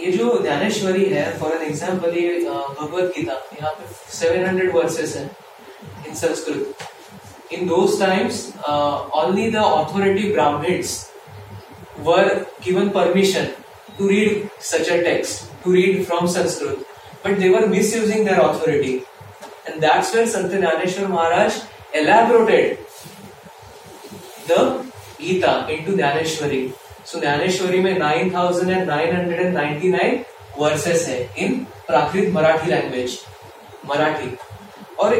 ये 0.00 0.10
जो 0.12 0.38
ज्ञानेश्वरी 0.42 1.04
है 1.04 1.38
फॉर 1.38 1.52
एन 1.52 1.62
एग्ज़ाम्पल 1.62 2.16
ये 2.16 2.38
भगवत 2.40 3.12
गीता, 3.16 3.32
यहाँ 3.60 3.72
पे 3.72 3.86
700 4.16 4.74
वर्सेस 4.74 5.16
है 5.16 5.24
in 6.08 6.14
Sanskrit 6.14 7.52
in 7.52 7.66
those 7.68 7.98
times 8.00 8.46
only 8.68 9.50
the 9.50 9.56
authority 9.56 10.32
Brahmins 10.32 10.98
were 12.00 12.34
given 12.64 12.88
permission 12.98 13.46
to 13.98 14.08
read 14.08 14.48
such 14.64 14.90
a 14.90 14.96
text 15.04 15.64
to 15.64 15.72
read 15.72 16.04
from 16.06 16.26
Sanskrit 16.34 16.84
but 17.26 17.38
they 17.38 17.48
were 17.48 17.66
misusing 17.68 18.24
their 18.26 18.40
authority 18.40 18.94
and 19.68 19.80
that's 19.80 20.14
where 20.14 20.28
Sant 20.28 20.54
Dnyaneshwar 20.54 21.06
Maharaj 21.08 21.60
elaborated 21.92 22.78
the 24.46 24.84
Gita 25.18 25.66
into 25.68 25.92
Dhaneshwari. 25.92 26.72
So 27.10 27.20
Dnyaneshwari 27.20 27.78
में 27.80 27.98
nine 27.98 28.30
thousand 28.34 28.70
and 28.70 28.88
nine 28.88 29.16
hundred 29.16 29.40
and 29.40 29.54
ninety 29.54 29.88
nine 29.88 30.18
verses 30.58 31.06
है 31.08 31.18
इन 31.44 31.54
Prakrit 31.86 32.32
Marathi 32.32 32.70
language 32.70 33.18
Marathi. 33.90 34.36
और 35.00 35.14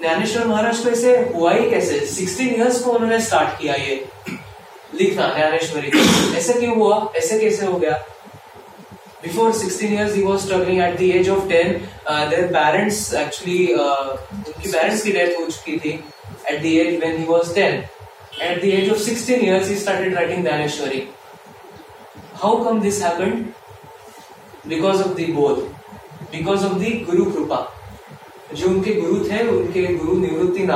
ज्ञानेश्वर 0.00 0.46
महाराज 0.46 0.78
को 0.78 0.90
ऐसे 0.90 1.16
हुआ 1.34 1.52
ही 1.54 1.70
कैसे? 1.70 1.98
Sixteen 2.06 2.54
years 2.54 2.80
को 2.82 2.90
उन्होंने 2.90 3.20
स्टार्ट 3.20 3.58
किया 3.60 3.74
ये। 3.74 4.04
लिखना 4.94 5.26
ज्ञानेश्वरी 5.34 5.90
ऐसे 6.38 6.52
क्यों 6.60 6.76
हुआ? 6.76 7.12
ऐसे 7.16 7.38
कैसे 7.38 7.66
हो 7.66 7.78
गया? 7.78 8.04
Before 9.22 9.52
sixteen 9.52 9.92
years 9.94 10.14
he 10.14 10.22
was 10.22 10.40
struggling 10.42 10.80
at 10.82 10.96
the 10.98 11.10
age 11.18 11.28
of 11.30 11.48
ten 11.48 11.72
their 12.30 12.46
parents 12.52 13.12
actually 13.14 13.66
उनकी 13.74 14.68
पेरेंट्स 14.68 15.02
की 15.02 15.12
डेथ 15.12 15.38
हो 15.40 15.46
चुकी 15.46 15.76
थी 15.84 15.92
at 16.50 16.60
the 16.62 16.76
age 16.78 17.00
when 17.00 17.16
he 17.18 17.24
was 17.28 17.54
ten 17.54 17.82
at 18.42 18.62
the 18.62 18.64
age 18.64 18.90
of 18.92 18.98
sixteen 19.02 19.44
years 19.48 19.68
he 19.68 19.76
started 19.76 20.14
writing 20.14 20.42
Dnyaneshwari. 20.42 21.06
How 22.40 22.52
come 22.62 22.80
this 22.80 23.00
happened? 23.00 23.54
Because 24.68 25.00
of 25.00 25.16
the 25.16 25.32
both. 25.32 25.60
Because 26.30 26.64
of 26.64 26.78
the 26.80 26.90
गुरु 27.06 27.24
कृपा 27.32 27.60
जो 28.54 28.68
उनके 28.68 28.94
गुरु 29.00 29.18
थे, 29.28 29.38
उनके 29.48 29.86
गुरु 29.96 30.16
निवृत्ति 30.20 30.66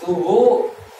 तो 0.00 0.12
वो 0.12 0.38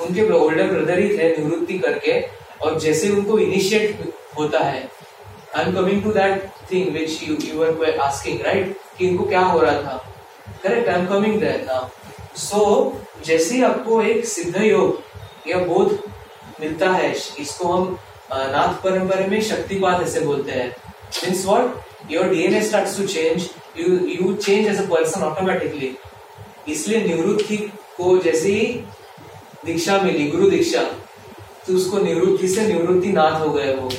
उनके 0.02 0.28
ओल्डर 0.32 0.70
ब्रदर 0.72 0.98
ही 0.98 1.08
थे, 1.18 1.36
निवृत्ति 1.36 1.78
करके, 1.78 2.20
और 2.62 2.78
जैसे 2.80 3.08
उनको 3.10 3.38
इनिशिएट 3.38 4.14
होता 4.38 4.58
है 4.58 4.88
I 5.56 5.64
am 5.64 5.74
coming 5.74 6.02
to 6.04 6.12
that 6.12 6.48
thing 6.70 6.92
which 6.92 7.22
you 7.28 7.36
you 7.44 7.62
are 7.64 7.98
asking 8.02 8.40
right 8.46 8.76
कि 8.98 9.06
इनको 9.08 9.24
क्या 9.24 9.40
हो 9.40 9.58
रहा 9.60 9.82
था? 9.82 9.96
Correct 10.62 10.88
I 10.88 11.00
am 11.00 11.06
coming 11.06 11.40
there 11.40 11.64
now 11.66 11.88
so 12.38 12.62
जैसे 13.24 13.62
आपको 13.64 14.00
एक 14.02 14.24
सिद्ध 14.26 14.56
योग 14.62 15.48
या 15.50 15.58
बोध 15.66 15.98
मिलता 16.60 16.90
है, 16.90 17.14
इसको 17.40 17.72
हम 17.72 17.98
नाथ 18.32 18.82
परंपरा 18.82 19.26
में 19.26 19.40
शक्तिपात 19.42 20.02
ऐसे 20.02 20.20
बोलते 20.20 20.52
हैं। 20.52 20.68
Means 21.24 21.44
what 21.46 22.10
your 22.10 22.28
DNA 22.28 22.60
start 22.62 22.96
to 22.96 23.06
change 23.06 23.48
you 23.78 23.96
you 24.08 24.32
change 24.34 24.66
as 24.66 24.80
a 24.80 24.88
person 24.90 25.22
automatically 25.22 25.96
इसलिए 26.68 27.00
निवृत्ति 27.02 27.56
को 27.96 28.16
जैसे 28.22 28.48
ही 28.48 28.66
दीक्षा 29.64 30.00
मिली 30.00 30.26
गुरु 30.30 30.50
दीक्षा 30.50 30.82
तो 31.66 31.76
उसको 31.76 31.98
निवृत्ति 31.98 32.48
से 32.48 32.66
निवृत्ति 32.66 33.12
नाथ 33.12 33.40
हो 33.40 33.50
गए 33.52 33.74
वो। 33.74 33.90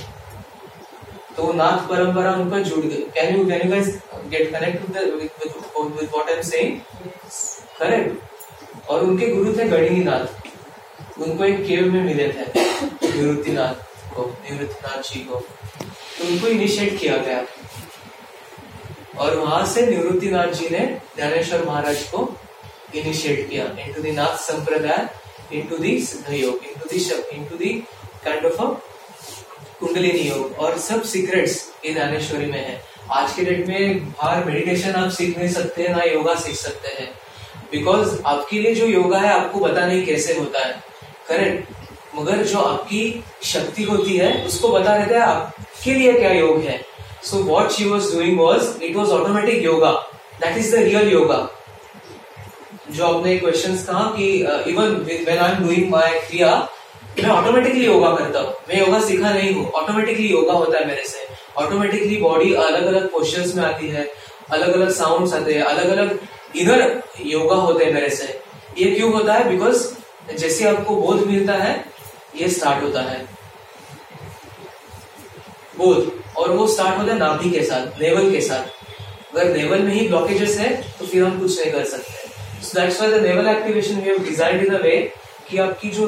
तो 1.37 1.51
नाथ 1.53 1.87
परंपरा 1.89 2.31
उनका 2.33 2.59
जुड़ 2.59 2.85
गए 2.85 3.01
can 3.15 3.35
you 3.37 3.45
can 3.49 3.61
you 3.61 3.71
guys 3.71 3.97
get 4.29 4.51
connect 4.51 4.89
with 4.89 5.31
with 5.97 6.09
what 6.13 6.29
I 6.29 6.35
am 6.35 6.41
saying 6.41 6.79
correct 7.79 8.89
और 8.89 9.03
उनके 9.03 9.27
गुरु 9.27 9.57
थे 9.57 9.67
गणिनी 9.69 10.03
नाथ 10.03 11.19
उनको 11.21 11.43
एक 11.43 11.65
केव 11.67 11.91
में 11.93 12.03
मिले 12.03 12.27
थे 12.29 12.45
निवृत्ति 12.61 13.51
नाथ 13.51 13.85
को 14.17 14.25
निवृत्तिनाथ 14.51 15.01
जी 15.03 15.19
को। 15.19 15.35
उनको 16.25 16.47
इनिशिएट 16.47 16.99
किया 16.99 17.17
गया। 17.17 17.45
और 19.17 19.35
वहाँ 19.37 19.65
से 19.65 19.85
निवृत्तिनाथ 19.87 20.47
जी 20.47 20.69
ने 20.69 20.85
ज्ञानेश्वर 21.15 21.65
महाराज 21.65 22.03
को 22.03 22.19
इनिशिएट 22.95 23.49
किया। 23.49 23.65
इनटू 23.85 24.01
द 24.01 24.07
नाथ 24.07 24.37
संप्रदाय 24.37 25.07
into 25.53 25.77
the 25.77 25.99
Siddha 26.01 26.33
yoga 26.33 26.55
into 26.65 26.89
the 26.89 26.99
into 27.37 27.57
the 27.57 27.73
kind 28.25 28.45
of 28.45 28.61
kundalini 29.79 30.19
yoga 30.19 30.55
और 30.59 30.77
सब 30.77 31.03
सीक्रेट्स 31.03 31.55
इन 31.85 31.93
ज्ञानेश्वरी 31.93 32.45
में 32.45 32.61
है। 32.67 32.83
आज 33.11 33.33
के 33.33 33.41
डेट 33.41 33.67
में 33.67 34.09
बाहर 34.11 34.45
मेडिटेशन 34.45 34.91
आप 34.91 35.09
सीख 35.09 35.37
नहीं 35.37 35.49
सकते, 35.49 35.87
ना 35.87 36.03
योगा 36.03 36.35
सीख 36.35 36.55
सकते 36.55 36.87
हैं। 36.87 37.09
बिकॉज़ 37.71 38.21
आपके 38.25 38.59
लिए 38.59 38.75
जो 38.75 38.85
योगा 38.85 39.19
है, 39.19 39.29
आपको 39.29 39.59
पता 39.59 39.85
नहीं 39.85 40.05
कैसे 40.05 40.33
होता 40.33 40.65
है। 40.65 40.83
करेक्ट 41.27 41.76
मगर 42.17 42.43
जो 42.43 42.59
आपकी 42.59 43.23
शक्ति 43.43 43.83
होती 43.83 44.17
है, 44.17 44.45
उसको 44.45 44.69
बता 44.69 44.97
देता 44.97 45.15
है 45.15 45.25
आपके 45.25 45.93
लिए 45.93 46.13
क्या 46.13 46.31
योग 46.31 46.61
है। 46.61 46.81
So 47.23 47.37
what 47.43 47.71
she 47.71 47.89
was 47.89 48.15
doing 48.15 48.39
was 48.39 48.83
it 48.83 48.95
was 48.95 49.11
automatic 49.11 49.63
yoga 49.63 49.91
that 50.41 50.57
is 50.57 50.75
the 50.75 50.79
real 50.79 51.11
yoga 51.11 51.47
जो 52.91 53.05
आपने 53.05 53.37
क्वेश्चन 53.37 53.75
कहा 53.87 54.03
कि 54.17 54.27
even 54.71 54.95
when 55.07 55.37
I 55.37 55.51
am 55.51 55.63
doing 55.65 55.89
my 55.91 56.19
kriya 56.19 56.51
मैं 57.19 57.29
ऑटोमेटिकली 57.29 57.85
योगा 57.85 58.09
करता 58.15 58.39
हूँ। 58.39 58.53
मैं 58.69 58.79
योगा 58.79 58.99
सीखा 59.01 59.29
नहीं 59.29 59.53
हूँ। 59.53 59.69
ऑटोमेटिकली 59.71 60.27
योगा 60.27 60.53
होता 60.53 60.77
है 60.79 60.87
मेरे 60.87 61.03
से। 61.03 61.25
ऑटोमेटिकली 61.57 62.17
बॉडी 62.17 62.53
अलग 62.53 62.85
अलग 62.85 63.09
पोस्टर्स 63.11 63.55
में 63.55 63.63
आती 63.63 63.87
है। 63.87 64.07
अलग 64.49 64.73
अलग 64.73 64.91
साउंड्स 64.91 65.33
आते 65.33 65.53
हैं। 65.53 65.61
अलग 65.61 65.89
अलग 65.89 66.19
इधर 66.55 67.01
योगा 67.25 67.55
होते 67.55 67.85
हैं 67.85 67.93
मेरे 67.93 68.09
से। 68.09 68.39
ये 68.77 68.91
क्यों 68.91 69.11
होता 69.13 69.33
है? 69.33 69.49
बिकॉज़ 69.49 69.87
जैसे 70.37 70.67
आपको 70.69 70.95
बोध 70.95 71.25
मिलता 71.27 71.53
है 71.53 71.73
ये 72.33 72.49
स्टार्ट 72.49 72.83
होता 72.83 73.01
है। 73.01 73.25
बोध 75.77 76.11
और 76.37 76.51
वो 76.51 76.67
स्टार्ट 76.67 76.97
होता 76.99 77.11
है 77.11 77.17
नाभि 77.19 77.49
के 77.51 77.63
साथ 77.65 77.99
नेवल 78.01 78.31
के 78.31 78.41
साथ। 78.41 79.35
अगर 79.35 79.55
नेवल 79.57 79.81
में 79.83 79.93
ही 79.93 80.07
ब्लॉकेजेस 80.07 80.57
है 80.57 80.69
तो 80.91 81.05
फिर 81.05 81.23
हम 81.23 81.39
कुछ 81.39 81.59
नहीं 81.59 81.71
कर 81.71 81.83
सकते। 81.85 82.63
So 82.63 82.79
that's 82.79 83.01
why 83.01 83.11
the 83.11 83.23
navel 83.23 83.47
activation 83.47 83.95
we 83.95 84.09
have 84.09 84.23
designed 84.23 84.65
in 84.65 84.73
a 84.75 84.81
way 84.81 84.97
कि 85.49 85.57
आपकी 85.57 85.89
जो 85.89 86.07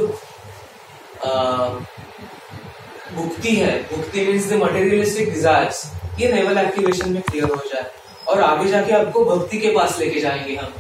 भुक्ति 3.12 3.56
है, 3.56 3.82
bhukti 3.90 4.26
means 4.26 4.50
the 4.50 4.54
materialistic 4.54 5.34
desires 5.34 5.86
ये 6.20 6.32
नेवल 6.34 6.58
एक्टिवेशन 6.58 7.12
में 7.12 7.22
क्लियर 7.22 7.44
हो 7.46 7.64
जाए। 7.66 7.92
और 8.28 8.42
आगे 8.42 8.70
जाके 8.72 8.94
आपको 8.94 9.24
भक्ति 9.26 9.58
के 9.58 9.70
पास 9.76 9.98
लेके 10.00 10.20
जाएँगे 10.20 10.56
हम। 10.56 10.74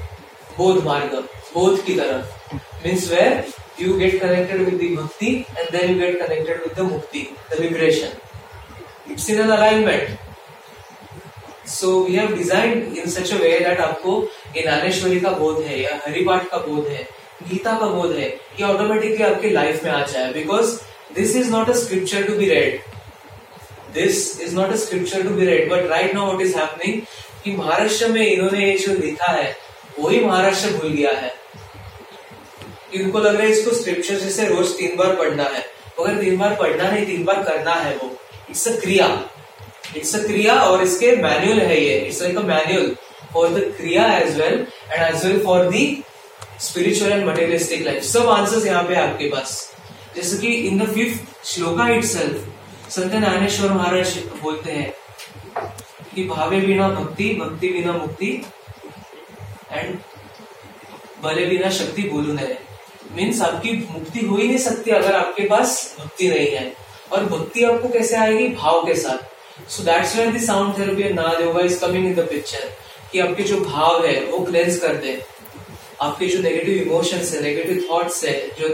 बोध 0.57 0.83
मार्ग 0.85 1.15
बोध 1.53 1.83
की 1.85 1.95
तरफ़। 1.95 2.55
Means 2.85 3.09
where 3.09 3.45
you 3.79 3.97
get 3.97 4.19
connected 4.21 4.65
with 4.65 4.79
the 4.79 4.95
bhakti 4.95 5.45
and 5.49 5.67
then 5.71 5.89
you 5.89 5.97
get 5.97 6.19
connected 6.19 6.61
with 6.63 6.75
the 6.75 6.83
mukti, 6.83 7.29
the 7.49 7.61
liberation. 7.61 8.11
It's 9.07 9.29
in 9.29 9.41
an 9.41 9.51
alignment. 9.51 10.19
So 11.65 12.05
we 12.05 12.15
have 12.15 12.35
designed 12.35 12.97
in 12.97 13.09
such 13.09 13.31
a 13.31 13.37
way 13.37 13.63
that 13.63 13.79
आपको 13.79 14.13
ज्ञानेश्वरी 14.53 15.19
का 15.19 15.31
बोध 15.39 15.61
है 15.63 15.79
या 15.81 15.99
हरिपाठ 16.05 16.49
का 16.51 16.57
बोध 16.67 16.87
है 16.87 17.03
गीता 17.49 17.77
का 17.79 17.87
बोध 17.87 18.15
है 18.15 18.27
ये 18.59 18.63
ऑटोमेटिकली 18.65 19.23
आपके 19.23 19.49
लाइफ 19.49 19.83
में 19.83 19.91
आ 19.91 20.03
जाए 20.05 20.31
because 20.33 20.75
this 21.15 21.35
is 21.35 21.51
not 21.51 21.69
a 21.69 21.73
scripture 21.81 22.23
to 22.27 22.33
be 22.37 22.49
read 22.49 22.79
this 23.93 24.39
is 24.41 24.55
not 24.55 24.71
a 24.71 24.75
scripture 24.85 25.23
to 25.23 25.35
be 25.35 25.45
read 25.45 25.69
but 25.71 25.89
right 25.89 26.13
now 26.13 26.25
what 26.25 26.41
is 26.41 26.57
happening 26.57 27.01
कि 27.43 27.51
महाराष्ट्र 27.57 28.07
में 28.07 28.25
इन्होंने 28.25 28.65
ये 28.65 28.77
जो 28.77 28.93
लिखा 28.95 29.31
है 29.31 29.55
वही 29.99 30.23
महाराष्ट्र 30.25 30.71
भूल 30.71 30.91
गया 30.91 31.11
है 31.19 31.33
इनको 32.95 33.19
लग 33.19 33.35
रहा 33.35 33.43
है 33.43 33.51
इसको 33.51 33.75
स्क्रिप्चर 33.75 34.19
जैसे 34.19 34.45
रोज 34.47 34.77
तीन 34.77 34.95
बार 34.97 35.15
पढ़ना 35.15 35.43
है। 35.43 35.65
मगर 35.99 36.19
तीन 36.21 36.37
बार 36.37 36.55
पढ़ना 36.55 36.89
नहीं, 36.91 37.05
तीन 37.05 37.23
बार 37.25 37.43
करना 37.43 37.73
है 37.73 37.95
वो। 37.97 38.09
इट्स 38.49 38.67
अ 38.67 38.75
क्रिया 38.81 39.07
इट्स 39.97 40.15
अ 40.15 40.19
क्रिया 40.25 40.53
और 40.61 40.83
इसके 40.83 41.15
मैनुअल 41.15 41.59
है 41.61 41.79
ये। 41.81 41.97
It's 41.99 42.21
like 42.21 42.37
a 42.37 42.41
manual 42.43 42.95
for 43.33 43.49
the 43.49 43.63
kriya 43.77 44.05
as 44.17 44.39
well 44.39 44.65
and 44.91 45.15
as 45.15 45.25
well 45.25 45.43
for 45.45 45.69
the 45.69 45.85
spiritual 46.61 47.11
and 47.11 47.27
materialistic 47.27 47.85
life 47.85 48.03
सब 48.03 48.29
आंसर्स 48.29 48.65
यहाँ 48.65 48.83
पे 48.83 48.95
आपके 48.95 49.29
पास। 49.29 49.51
जैसे 50.15 50.37
कि 50.37 50.53
in 50.67 50.79
the 50.79 50.87
fifth 50.93 51.45
shloka 51.47 51.87
itself 52.05 52.89
Sant 52.91 53.11
Dnyaneshwar 53.11 53.71
Maharaj 53.71 54.17
बोलते 54.41 54.71
हैं 54.71 54.93
कि 56.15 56.23
भावे 56.27 56.59
बिना 56.61 56.87
भक्ति 56.89 57.29
भक्ति 57.41 57.69
बिना 57.69 57.91
मुक्ति 57.93 58.31
एंड 59.71 59.97
भले 61.23 61.45
बिना 61.45 61.69
शक्ति 61.69 62.03
बोलू 62.13 62.33
नहीं 62.33 62.55
मीन्स 63.15 63.41
आपकी 63.41 63.71
मुक्ति 63.91 64.25
हो 64.25 64.37
ही 64.37 64.47
नहीं 64.47 64.57
सकती 64.57 64.91
अगर 64.91 65.15
आपके 65.15 65.43
पास 65.43 65.95
भक्ति 65.99 66.27
नहीं 66.27 66.47
है। 66.47 66.73
और 67.11 67.23
भक्ति 67.23 67.63
आपको 67.63 67.89
कैसे 67.89 68.15
आएगी? 68.15 68.47
भाव 68.47 68.85
के 68.85 68.93
साथ। 68.95 69.69
So 69.69 69.83
that's 69.83 70.15
where 70.15 70.31
the 70.31 70.41
sound 70.41 70.77
therapy 70.79 71.01
and 71.01 71.19
nada 71.19 71.41
yoga 71.41 71.61
is 71.61 71.79
coming 71.79 72.05
in 72.07 72.15
the 72.15 72.19
picture 72.19 72.69
कि 73.11 73.19
आपके 73.19 73.43
जो 73.43 73.59
भाव 73.59 74.05
है, 74.05 74.23
वो 74.25 74.39
क्लेंस 74.39 74.79
कर 74.79 74.95
दे। 74.95 75.21
आपके 76.01 76.25
जो 76.25 76.39
नेगेटिव 76.39 76.81
इमोशंस 76.81 77.33
है 77.33 77.41
नेगेटिव 77.41 77.87
थॉट्स 77.91 78.23
है, 78.25 78.49
जो 78.59 78.67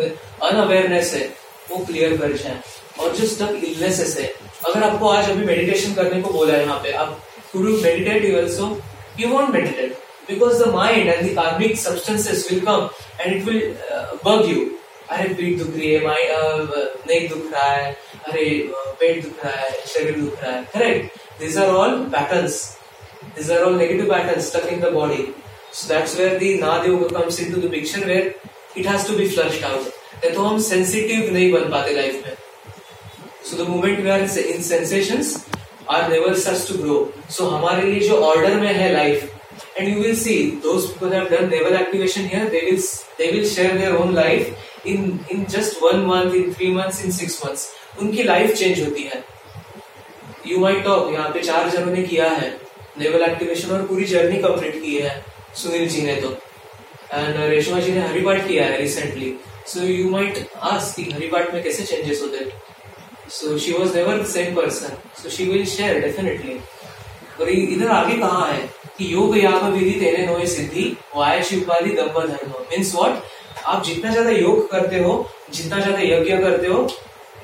अनअवेयरनेस 0.47 1.13
है, 1.13 1.33
वो 1.71 1.85
क्लियर 1.85 2.17
कर 2.17 2.33
जाए। 2.33 2.59
और 2.99 3.15
जो 3.15 3.27
स्टक 3.27 3.61
इलनेसेस 3.63 4.17
है, 4.19 4.33
अगर 4.65 4.83
आपको 4.83 5.09
आज 5.09 5.29
अभी 5.29 5.45
मेडिटेशन 5.45 5.93
करने 5.93 6.21
को 6.21 6.29
बोला 6.29 6.53
है 6.53 6.61
यहाँ 6.61 6.79
पे, 6.79 6.91
आप 6.91 7.19
to 7.53 7.63
do 7.63 7.77
meditate 7.77 8.25
you 8.25 8.37
also 8.37 8.81
you 9.19 9.29
want 9.29 9.49
meditate 9.49 9.97
because 10.27 10.59
the 10.63 10.71
mind 10.71 11.09
and 11.15 11.27
the 11.27 11.33
karmic 11.35 11.77
substances 11.77 12.45
will 12.49 12.61
come 12.61 12.89
and 13.19 13.35
it 13.35 13.45
will 13.45 13.63
uh, 13.97 14.15
bug 14.23 14.49
you. 14.53 14.63
अरे 15.11 15.33
पीठ 15.37 15.57
दुख 15.57 15.75
रही 15.75 15.91
है 15.91 15.99
माई 16.03 16.23
नेक 17.07 17.27
दुख 17.29 17.51
रहा 17.53 17.71
है 17.71 17.91
अरे 18.27 18.45
पेट 18.99 19.23
दुख 19.23 19.43
रहा 19.45 19.55
है 19.55 19.83
शरीर 19.87 20.19
दुख 20.19 20.43
रहा 20.43 20.51
है। 20.51 20.63
Correct 20.73 21.19
this 21.39 21.57
are 21.57 21.69
all 21.81 21.93
patterns 22.15 22.55
this 23.35 23.51
are 23.51 23.63
all 23.63 23.75
negative 23.77 24.05
patterns 24.11 24.47
stuck 24.47 24.65
in 24.73 24.79
the 24.81 24.91
body 24.93 25.27
so 25.73 25.87
that's 25.93 26.17
where 26.19 26.37
the 26.39 26.59
nada 26.63 26.87
yoga 26.87 27.11
comes 27.17 27.39
into 27.39 27.61
the 27.67 27.71
picture 27.71 28.05
where 28.07 28.33
it 28.77 28.87
has 28.87 29.07
to 29.07 29.17
be 29.17 29.27
flushed 29.35 29.63
out 29.63 30.33
तो 30.35 30.41
हम 30.41 30.59
sensitive 30.61 31.31
नहीं 31.33 31.51
बन 31.51 31.69
पाते 31.71 31.93
life 31.95 32.25
में। 32.25 32.35
So 33.45 33.63
the 33.63 33.67
moment 33.69 33.99
we 33.99 34.09
are 34.09 34.21
in 34.21 34.61
sensations 34.63 35.35
are 35.89 36.11
level 36.11 36.35
starts 36.41 36.67
to 36.71 36.77
grow 36.83 36.97
so 37.37 37.45
हमारे 37.55 37.91
लिए 37.91 38.07
जो 38.07 38.21
order 38.31 38.59
में 38.61 38.73
है 38.73 38.91
life 38.93 39.31
and 39.75 39.89
you 39.89 39.99
will 39.99 40.15
see 40.15 40.39
those 40.59 40.91
people 40.91 41.09
have 41.09 41.29
done 41.29 41.49
naval 41.49 41.75
activation 41.75 42.25
here 42.25 42.45
they 42.47 42.63
will 42.67 42.83
they 43.17 43.31
will 43.31 43.47
share 43.47 43.77
their 43.77 43.97
own 43.97 44.13
life 44.13 44.47
in 44.85 45.19
in 45.29 45.45
just 45.47 45.81
one 45.81 46.05
month 46.05 46.33
in 46.33 46.53
three 46.53 46.71
months 46.73 47.03
in 47.03 47.11
six 47.13 47.43
months 47.43 47.71
उनकी 47.99 48.23
life 48.23 48.53
change 48.55 48.79
होती 48.81 49.03
है 49.03 49.23
you 50.47 50.57
might 50.59 50.83
talk 50.85 51.11
यहाँ 51.13 51.29
पे 51.33 51.41
चार 51.41 51.69
जनों 51.69 51.91
ने 51.91 52.01
किया 52.03 52.29
है 52.31 52.49
नेवल 52.99 53.23
एक्टिवेशन 53.23 53.71
और 53.75 53.85
पूरी 53.87 54.05
जर्नी 54.05 54.37
कंप्लीट 54.41 54.81
की 54.81 54.95
है 54.95 55.13
सुनील 55.61 55.87
जी 55.89 56.01
ने 56.01 56.15
तो 56.21 56.31
एंड 57.13 57.37
रेशमा 57.37 57.79
जी 57.79 57.91
ने 57.91 58.01
हरिपाठ 58.07 58.47
किया 58.47 58.65
है 58.65 58.77
recently 58.77 59.33
so 59.67 59.83
you 59.83 60.09
might 60.09 60.45
ask 60.71 60.95
कि 60.95 61.09
हरिपाठ 61.11 61.53
में 61.53 61.63
कैसे 61.63 61.83
चेंजेस 61.85 62.21
होते 62.21 62.43
हैं 62.43 63.29
so 63.31 63.57
she 63.57 63.73
was 63.73 63.95
never 63.95 64.21
the 64.21 64.25
same 64.27 64.55
person 64.55 64.97
so 65.21 65.29
she 65.37 65.45
will 65.49 65.65
share 65.67 65.99
definitely 66.01 66.59
और 67.41 67.49
इधर 67.49 67.87
आगे 67.87 68.17
कहा 68.17 68.45
है 68.45 68.59
कि 68.97 69.13
योग 69.13 69.37
याग 69.37 69.63
विधि 69.63 69.99
तेरे 69.99 70.25
नोए 70.25 70.45
सिद्धि, 70.47 70.85
वाय 71.15 71.41
शिवपाली 71.43 71.93
दम्भ 71.93 72.19
धर्म। 72.19 72.51
मीन्स 72.71 72.93
वॉट 72.95 73.23
आप 73.65 73.83
जितना 73.83 74.11
ज़्यादा 74.11 74.29
योग 74.29 74.69
करते 74.71 74.99
हो, 74.99 75.13
जितना 75.53 75.79
ज़्यादा 75.79 75.99
यज्ञ 75.99 76.37
करते 76.37 76.67
हो, 76.67 76.87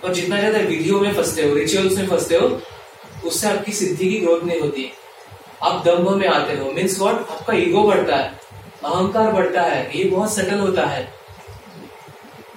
और 0.04 0.14
जितना 0.14 0.38
ज़्यादा 0.40 0.60
विधियों 0.60 1.00
में 1.02 1.14
फंसते 1.14 1.44
हो 1.44 1.56
रिचुअल्स 1.56 1.98
में 1.98 2.08
फंसते 2.08 2.36
हो, 2.36 2.60
उससे 3.26 3.48
आपकी 3.48 3.72
सिद्धि 3.72 4.10
की 4.10 4.20
ग्रोथ 4.20 4.44
नहीं 4.44 4.60
होती। 4.60 4.92
आप 5.64 5.84
दम्भ 5.86 6.10
में 6.10 6.28
आते 6.28 6.58
हो। 6.58 6.72
मीन्स 6.72 7.00
वॉट 7.00 7.30
आपका 7.32 7.54
ईगो 7.54 7.84
बढ़ता 7.84 8.16
है, 8.16 8.40
अहंकार 8.86 9.32
बढ़ता 9.32 9.62
है, 9.62 9.98
ये 9.98 10.04
बहुत 10.06 10.34
सटल 10.34 10.60
होता 10.60 10.86
है। 10.86 11.08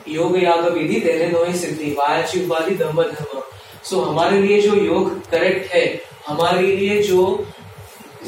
योग 0.09 0.37
याग 0.39 0.69
विधि 0.69 1.01
तेरे 1.01 1.27
नोए 1.29 1.53
सिद्धि, 1.55 1.91
वाया 1.93 2.27
शिवपाली 2.27 2.75
दम्भ 2.75 3.01
धर्म। 3.03 3.41
सो 3.85 4.01
हमारे 4.01 4.41
लिए 4.43 4.61
जो 4.61 4.75
योग 4.75 5.21
करेक्ट 5.31 5.73
है, 5.73 5.85
हमारे 6.27 6.67
लिए 6.67 7.03
जो 7.03 7.47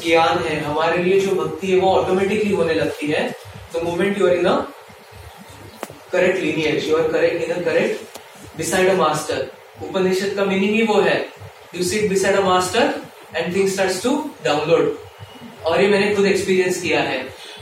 ज्ञान 0.03 0.37
है, 0.39 0.59
हमारे 0.63 1.03
लिए 1.03 1.19
जो 1.19 1.35
भक्ति 1.35 1.67
है, 1.67 1.79
वो 1.79 1.91
ऑटोमेटिकली 1.91 2.53
होने 2.55 2.73
लगती 2.73 3.07
है। 3.07 3.29
The 3.73 3.83
moment 3.83 4.19
you 4.19 4.27
are 4.27 4.33
in 4.33 4.45
a 4.45 4.55
correct 6.11 6.39
lineage 6.41 6.89
you 6.89 6.97
are 6.97 7.07
correct 7.11 7.43
in 7.43 7.53
a 7.53 7.61
correct 7.63 8.57
beside 8.57 8.89
a 8.89 8.93
master 8.97 9.47
Upanishad 9.83 10.35
का 10.35 10.45
मीनिंग 10.45 10.75
ही 10.75 10.83
वो 10.83 10.99
है। 11.01 11.17
You 11.75 11.83
sit 11.83 12.09
beside 12.09 12.35
a 12.35 12.41
master 12.43 12.93
and 13.35 13.55
thing 13.55 13.67
starts 13.69 14.01
to 14.03 14.11
download 14.45 14.97
और 15.65 15.81
ये 15.81 15.87
मैंने 15.87 16.13
खुद 16.15 16.25
एक्सपीरियंस 16.25 16.81
किया 16.81 17.01
है। 17.01 17.19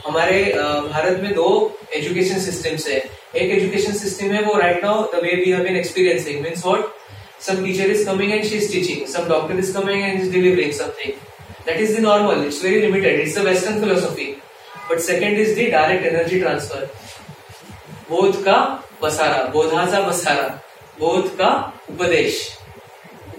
हमारे 0.07 0.43
भारत 0.89 1.19
में 1.21 1.33
दो 1.33 1.47
एजुकेशन 1.95 2.39
सिस्टम्स 2.41 2.87
है। 2.87 2.97
एक 2.97 3.51
एजुकेशन 3.51 3.93
सिस्टम 3.93 4.31
है 4.31 4.41
वो 4.43 4.57
right 4.59 4.83
now 4.83 5.03
the 5.13 5.23
way 5.23 5.35
we 5.35 5.51
have 5.51 5.63
been 5.63 5.77
experiencing 5.77 6.41
means 6.43 6.65
what 6.65 6.94
some 7.45 7.63
teacher 7.63 7.87
is 7.95 8.03
coming 8.05 8.31
and 8.33 8.45
she 8.45 8.59
is 8.61 8.69
teaching 8.71 9.07
some 9.07 9.27
doctor 9.27 9.57
is 9.63 9.71
coming 9.73 10.03
and 10.03 10.21
is 10.21 10.31
delivering 10.31 10.71
something 10.73 11.15
that 11.65 11.81
is 11.85 11.95
the 11.95 12.03
normal 12.05 12.45
it's 12.47 12.61
very 12.61 12.81
limited 12.85 13.19
it's 13.23 13.35
the 13.39 13.45
western 13.49 13.79
philosophy 13.79 14.29
but 14.89 15.01
second 15.01 15.43
is 15.43 15.55
the 15.59 15.67
direct 15.71 16.13
energy 16.13 16.39
transfer 16.45 16.83
बोध 18.09 18.35
का 18.45 18.55
बसारा 19.01 19.43
बोधाचा 19.53 19.99
बसारा 20.07 20.47
बोध 20.99 21.29
का 21.37 21.47
उपदेश 21.89 22.35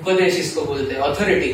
उपदेश 0.01 0.39
इसको 0.39 0.65
बोलते 0.65 0.95
हैं 0.95 1.01
authority 1.03 1.53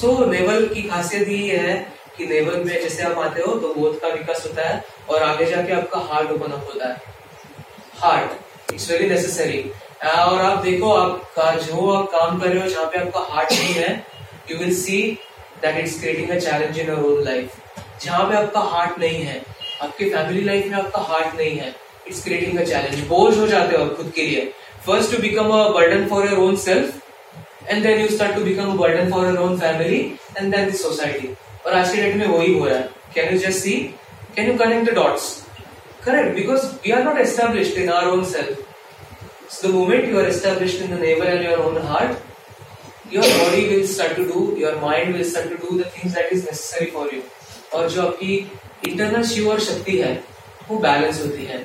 सो 0.00 0.12
navel 0.30 0.66
की 0.68 0.82
खासियत 0.82 1.28
ये 1.28 1.56
है 1.58 1.74
कि 2.16 2.26
नेवल 2.26 2.56
में 2.64 2.72
जैसे 2.72 3.02
आप 3.02 3.18
आते 3.18 3.42
हो 3.42 3.54
तो 3.60 3.74
बोध 3.74 3.98
का 4.00 4.08
विकास 4.14 4.46
होता 4.46 4.68
है 4.68 4.82
और 5.10 5.22
आगे 5.22 5.46
जाके 5.50 5.72
आपका 5.72 5.98
हार्ट 6.12 6.30
ओपन 6.30 6.52
अप 6.52 6.70
होता 6.72 6.88
है 6.88 6.96
हार्ट 8.00 8.72
इट्स 8.74 8.90
वेरी 8.90 9.08
नेसेसरी 9.08 9.62
और 10.02 10.40
आप 10.40 10.62
देखो, 10.64 10.90
आप 10.90 11.32
जो 11.62 11.90
आप 11.92 12.06
काम 12.12 12.38
कर 12.40 12.48
रहे 12.48 12.62
हो, 12.62 12.68
जहाँ 12.68 12.84
पे 12.92 12.98
आपका 12.98 13.20
हार्ट 13.32 13.52
नहीं 13.52 13.74
है 13.74 13.90
you 14.50 14.58
will 14.58 14.74
see 14.74 15.00
that 15.62 15.76
it's 15.78 15.98
creating 16.00 16.30
a 16.30 16.38
challenge 16.38 16.78
in 16.78 16.88
your 16.88 17.02
own 17.04 17.22
life 17.24 17.56
जहाँ 18.04 18.24
पे 18.28 18.36
आपका 18.36 18.60
हार्ट 18.70 18.98
नहीं 18.98 19.22
है, 19.22 19.42
आपके 19.82 20.08
फैमिली 20.10 20.44
लाइफ 20.44 20.66
में 20.66 20.76
आपका 20.78 21.00
हार्ट 21.08 21.36
नहीं 21.36 21.58
है 21.58 21.74
इट्स 22.08 22.22
क्रिएटिंग 22.24 22.58
अ 22.58 22.64
चैलेंज 22.64 23.06
बोझ 23.08 23.36
हो 23.38 23.46
जाते 23.46 23.76
हो 23.76 23.86
खुद 23.96 24.12
के 24.16 24.22
लिए. 24.22 24.52
First 24.86 25.10
to 25.12 25.22
become 25.22 25.50
a 25.52 25.68
burden 25.74 26.06
for 26.08 26.26
your 26.26 26.38
own 26.44 26.56
self 26.56 27.68
and 27.68 27.82
then 27.82 28.00
you 28.00 28.08
start 28.08 28.34
to 28.34 28.44
become 28.44 28.72
a 28.72 28.76
burden 28.76 29.10
for 29.12 29.26
your 29.26 29.38
own 29.38 29.58
family 29.60 30.00
and 30.38 30.54
then 30.54 30.70
the 30.70 30.74
society 30.76 31.34
और 31.66 31.74
आज 31.74 31.94
के 31.94 32.02
डेट 32.02 32.16
में 32.16 32.26
वही 32.26 32.58
हो 32.58 32.66
रहा 32.66 32.78
है. 32.78 32.88
Can 33.14 33.32
you 33.32 33.38
just 33.40 33.58
see 33.58 33.72
can 34.36 34.50
you 34.50 34.56
connect 34.58 34.90
the 34.90 34.94
dots 34.94 35.30
correct 36.04 36.34
because 36.34 36.66
we 36.84 36.92
are 36.92 37.02
not 37.04 37.18
established 37.20 37.78
in 37.78 37.90
our 37.92 38.06
own 38.08 38.24
self 38.32 38.66
So 39.50 39.66
the 39.66 39.74
moment 39.74 40.06
you 40.06 40.18
are 40.18 40.26
established 40.26 40.80
in 40.80 40.90
the 40.90 40.96
navel 40.98 41.26
and 41.26 41.42
your 41.42 41.60
own 41.60 41.76
heart, 41.84 42.16
your 43.10 43.22
body 43.22 43.62
will 43.68 43.86
start 43.86 44.14
to 44.16 44.24
do, 44.26 44.54
your 44.56 44.76
mind 44.80 45.14
will 45.14 45.24
start 45.24 45.48
to 45.48 45.56
do 45.62 45.78
the 45.78 45.86
things 45.94 46.14
that 46.14 46.30
is 46.32 46.44
necessary 46.50 46.90
for 46.96 47.06
you. 47.12 47.22
और 47.74 47.88
जो 47.90 48.02
आपकी 48.02 48.36
internal 48.88 49.22
Shiva 49.30 49.48
और 49.50 49.60
शक्ति 49.60 49.96
है 49.98 50.12
वो 50.68 50.78
balance 50.84 51.20
होती 51.22 51.44
है। 51.46 51.58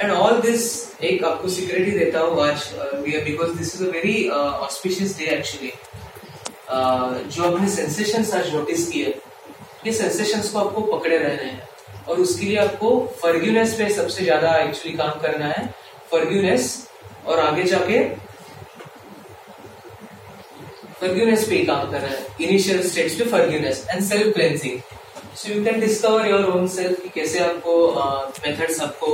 and 0.00 0.12
all 0.12 0.40
this 0.40 0.64
एक 1.10 1.24
आपको 1.24 1.48
सिक्योरिटी 1.48 1.98
देता 1.98 2.20
हूँ 2.20 2.42
आज 2.44 2.64
because 3.04 3.52
this 3.58 3.74
is 3.74 3.84
a 3.84 3.90
very 3.92 4.28
auspicious 4.28 5.16
day 5.18 5.24
actually 5.34 5.72
जो 7.36 7.44
अपने 7.50 7.68
सेंसेशन 7.76 8.24
आज 8.38 8.52
नोटिस 8.54 8.88
किए 8.92 9.14
ये 9.86 9.92
सेंसेशंस 9.92 10.50
को 10.50 10.58
आपको 10.58 10.80
पकड़े 10.96 11.16
रहने 11.18 11.50
हैं। 11.50 11.62
और 12.08 12.20
उसके 12.20 12.46
लिए 12.46 12.56
आपको 12.64 12.88
फर्ग्यूनेस 13.22 13.74
पे 13.78 13.88
सबसे 13.94 14.24
ज़्यादा 14.24 14.56
एक्चुअली 14.58 14.96
काम 14.96 15.20
करना 15.20 15.46
है। 15.58 15.66
फर्ग्यूनेस 16.10 16.66
और 17.26 17.40
आगे 17.40 17.62
जाके 17.64 18.02
फर्ग्यूनेस 21.00 21.44
पे 21.48 21.64
काम 21.64 21.90
कर 21.90 22.00
रहा 22.00 22.10
है। 22.10 22.26
इनिशियल 22.40 22.82
स्टेज 22.88 23.18
पे 23.18 23.24
forgiveness 23.30 23.86
and 23.90 24.02
self 24.04 24.34
cleansing 24.34 24.80
so 25.36 25.52
you 25.52 25.64
can 25.64 25.80
discover 25.80 26.26
your 26.28 26.44
own 26.50 26.66
self 26.74 27.00
कि 27.02 27.08
कैसे 27.14 27.38
आपको 27.44 27.72
मेथड्स 28.46 28.76
uh, 28.76 28.82
आपको 28.82 29.08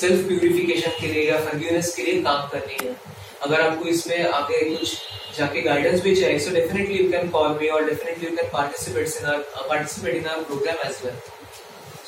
सेल्फ 0.00 0.26
प्यूरिफिकेशन 0.26 0.90
के 1.00 1.06
लिए 1.12 1.28
या 1.30 1.38
फर्ग्यूनेस 1.44 1.94
के 1.94 2.02
लिए 2.02 2.22
काम 2.22 2.48
करनी 2.48 2.76
है। 2.82 2.94
अगर 3.42 3.60
आपको 3.60 3.88
इसमें 3.88 4.28
आगे 4.28 4.58
कुछ 4.64 4.96
जाके 5.38 5.60
गाइडेंस 5.62 6.02
भी 6.02 6.14
चाहिए 6.16 6.38
so 6.38 6.50
definitely 6.54 6.98
you 6.98 7.10
can 7.12 7.28
call 7.30 7.56
me 7.60 7.68
और 7.76 7.84
definitely 7.84 8.28
you 8.28 8.36
can 8.36 8.50
participate 8.52 9.06
in 9.20 9.26
our 9.28 9.68
participate 9.68 10.14
in 10.16 10.26
our 10.26 10.42
program 10.50 10.86
as 10.88 11.00
well 11.04 11.16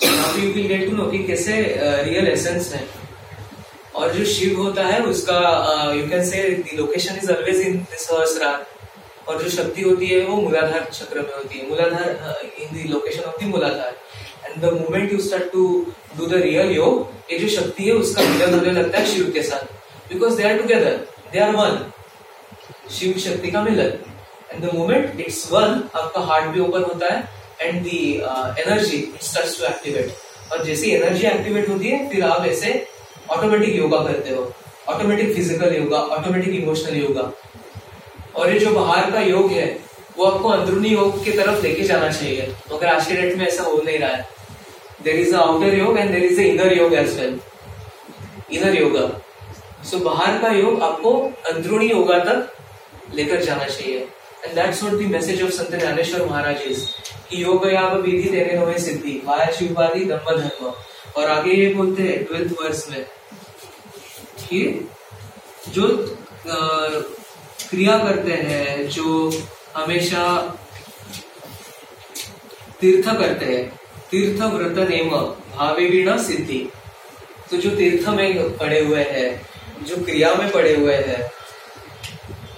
so 0.03 0.17
now 0.17 0.39
you 0.39 0.53
will 0.53 0.67
get 0.69 0.89
to 0.91 0.97
know 0.97 1.11
कि 1.11 1.23
कैसे 1.25 1.53
रियल 2.11 2.27
uh, 2.27 2.33
एसेंस 2.33 2.73
है। 2.75 2.83
और 3.95 4.13
जो 4.13 4.25
शिव 4.25 4.61
होता 4.61 4.85
है, 4.85 5.01
उसका 5.03 5.39
you 5.97 6.07
can 6.09 6.25
say 6.31 6.43
location 6.77 7.19
is 7.23 7.33
always 7.33 7.61
in 7.61 7.85
sahasrara 7.93 8.67
और 9.29 9.43
जो 9.43 9.51
शक्ति 9.51 9.83
होती 9.83 10.07
है, 10.07 10.21
वो 10.21 10.37
मूलाधार 10.37 10.89
चक्र 10.93 11.21
में 11.21 11.35
होती 11.35 11.59
है। 11.59 11.69
मूलाधार 11.69 12.41
इन 12.61 12.75
दी 12.75 12.89
location 12.89 13.23
of 13.23 13.39
the 13.41 13.47
muladhara. 13.51 13.97
And 14.45 14.63
the 14.63 14.73
moment 14.73 15.13
you 15.13 15.19
start 15.21 15.53
to 15.53 15.67
do 16.17 16.27
the 16.27 16.41
real 16.43 16.71
yoga 16.71 17.33
ये 17.33 17.39
जो 17.39 17.49
शक्ति 17.51 17.85
है, 17.85 17.93
उसका 17.93 18.23
मिलन 18.23 18.55
होने 18.55 18.73
लगता 18.73 18.99
है 18.99 19.07
शिव 19.15 19.31
के 19.35 19.43
साथ. 19.43 19.65
Because 20.09 20.37
they 20.37 20.49
are 20.49 20.59
together 20.59 20.97
they 21.33 21.39
are 21.41 21.51
one 21.57 21.79
Shiva 22.97 23.19
Shakti 23.19 23.51
का 23.51 23.63
मिलन. 23.63 23.93
And 24.53 24.65
the 24.65 24.75
moment 24.75 25.21
it's 25.21 25.49
one 25.53 25.83
आपका 25.95 26.21
हार्ट 26.23 26.51
भी 26.55 26.61
ओपन 26.61 26.83
होता 26.83 27.13
है 27.13 27.29
and 27.61 27.83
the 27.83 28.01
energy 28.63 28.97
it 28.97 29.23
starts 29.23 29.59
to 29.61 29.67
activate 29.67 30.53
और 30.53 30.65
जैसे 30.65 30.91
एनर्जी 30.93 31.27
एक्टिवेट 31.27 31.69
होती 31.69 31.89
है, 31.89 32.09
फिर 32.11 32.25
आप 32.25 32.47
ऐसे 32.47 32.73
ऑटोमेटिक 33.31 33.75
योगा 33.77 33.99
करते 34.05 34.31
हो। 34.31 34.53
Automatic 34.89 35.35
physical 35.35 35.75
yoga 35.75 35.99
automatic 36.17 36.55
emotional 36.55 36.97
yoga 36.97 37.31
और 38.37 38.53
ये 38.53 38.59
जो 38.59 38.71
बाहर 38.75 39.11
का 39.11 39.21
योग 39.21 39.51
है, 39.51 39.67
वो 40.17 40.25
आपको 40.25 40.49
अंदरूनी 40.49 40.89
योग 40.89 41.25
की 41.25 41.33
तरफ़ 41.33 41.63
लेके 41.63 41.83
जाना 41.85 42.11
चाहिए। 42.11 42.55
मगर 42.73 42.87
आज 42.87 43.07
के 43.07 43.15
डेट 43.15 43.37
में 43.37 43.47
ऐसा 43.47 43.63
हो 43.63 43.81
नहीं 43.85 43.99
रहा 43.99 44.11
है। 44.11 44.27
There 45.05 45.21
is 45.21 45.35
outer 45.37 45.75
yoga 45.75 45.99
and 45.99 46.11
there 46.13 46.25
is 46.25 46.41
inner 46.41 46.73
yoga 46.73 46.95
as 46.95 47.19
well 47.21 47.39
inner 48.53 48.77
yoga 48.77 49.09
सो 49.91 49.99
बाहर 50.01 50.39
का 50.43 50.49
योग 50.53 50.83
आपको 50.83 51.13
अंदरूनी 51.49 51.87
योगा 51.87 52.19
तक 52.25 53.15
लेकर 53.15 53.43
जाना 53.43 53.65
चाहिए। 53.67 54.07
That's 54.55 54.83
what 54.83 54.95
the 54.95 55.11
message 55.11 55.43
of 55.43 55.51
Sant 55.53 55.79
Dnyaneshwar 55.81 56.25
Maharaj 56.27 56.63
is 56.63 56.85
कि 57.31 57.43
योग 57.43 57.67
या 57.73 57.87
विधि 57.89 58.29
देने 58.29 58.57
हुए 58.57 58.79
सिद्धि। 58.81 59.21
वाया 59.27 59.51
शिववादी 59.53 60.05
धम्म 60.05 60.37
धर्म 60.39 60.73
और 61.17 61.31
आगे 61.31 61.53
ये 61.55 61.73
बोलते 61.75 62.03
हैं 62.03 62.25
ट्वेल्थ 62.25 62.53
वर्स 62.61 62.89
में, 62.91 63.05
कि 64.41 64.89
जो 65.69 65.89
क्रिया 66.47 67.99
करते 67.99 68.33
हैं, 68.33 68.89
जो 68.89 69.33
हमेशा 69.77 70.25
तीर्थ 72.81 73.07
करते 73.09 73.45
हैं, 73.47 73.65
तीर्थ 74.11 74.43
व्रत 74.45 74.89
नेम 74.89 75.11
भावे 75.11 75.87
भी 75.89 76.03
न 76.05 76.17
सिद्धि। 76.23 76.59
तो 77.51 77.57
जो 77.57 77.71
तीर्थ 77.77 78.09
में 78.11 78.57
पड़े 78.59 78.81
हुए 78.81 79.03
हैं, 79.07 79.31
जो 79.83 79.97
क्रिया 80.05 80.35
में 80.35 80.51
पड़े 80.53 80.75
हुए 80.77 80.95
हैं 80.97 81.23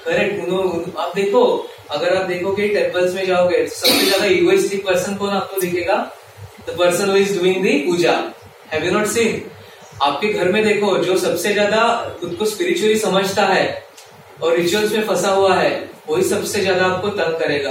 करेक्ट 0.04 0.96
आप 0.96 1.14
देखो, 1.16 1.44
अगर 1.90 2.16
आप 2.16 2.26
देखोगे 2.26 2.68
टेम्पल्स 2.68 3.14
में 3.14 3.26
जाओगे, 3.26 3.66
सबसे 3.68 4.04
ज़्यादा 4.04 4.24
इगोइस्टिक 4.26 4.84
पर्सन 4.86 5.14
कौन 5.16 5.30
आपको 5.32 5.60
दिखेगा? 5.60 5.96
The 6.68 6.76
person 6.78 7.10
who 7.10 7.16
is 7.16 7.38
doing 7.38 7.62
the 7.62 7.78
puja. 7.86 8.12
Have 8.72 8.84
you 8.84 8.92
not 8.92 9.06
seen 9.08 9.42
आपके 10.02 10.28
घर 10.28 10.48
में 10.52 10.62
देखो, 10.64 10.96
जो 10.98 11.16
सबसे 11.18 11.52
ज़्यादा 11.52 11.82
खुद 12.20 12.34
को 12.38 12.44
स्पिरिचुअली 12.44 12.98
समझता 12.98 13.46
है 13.46 13.84
और 14.42 14.56
रिचुअल्स 14.56 14.92
में 14.92 15.06
फंसा 15.06 15.28
हुआ 15.30 15.54
है, 15.56 15.70
वही 16.08 16.22
सबसे 16.24 16.60
ज़्यादा 16.60 16.86
आपको 16.86 17.08
तंग 17.10 17.38
करेगा। 17.40 17.70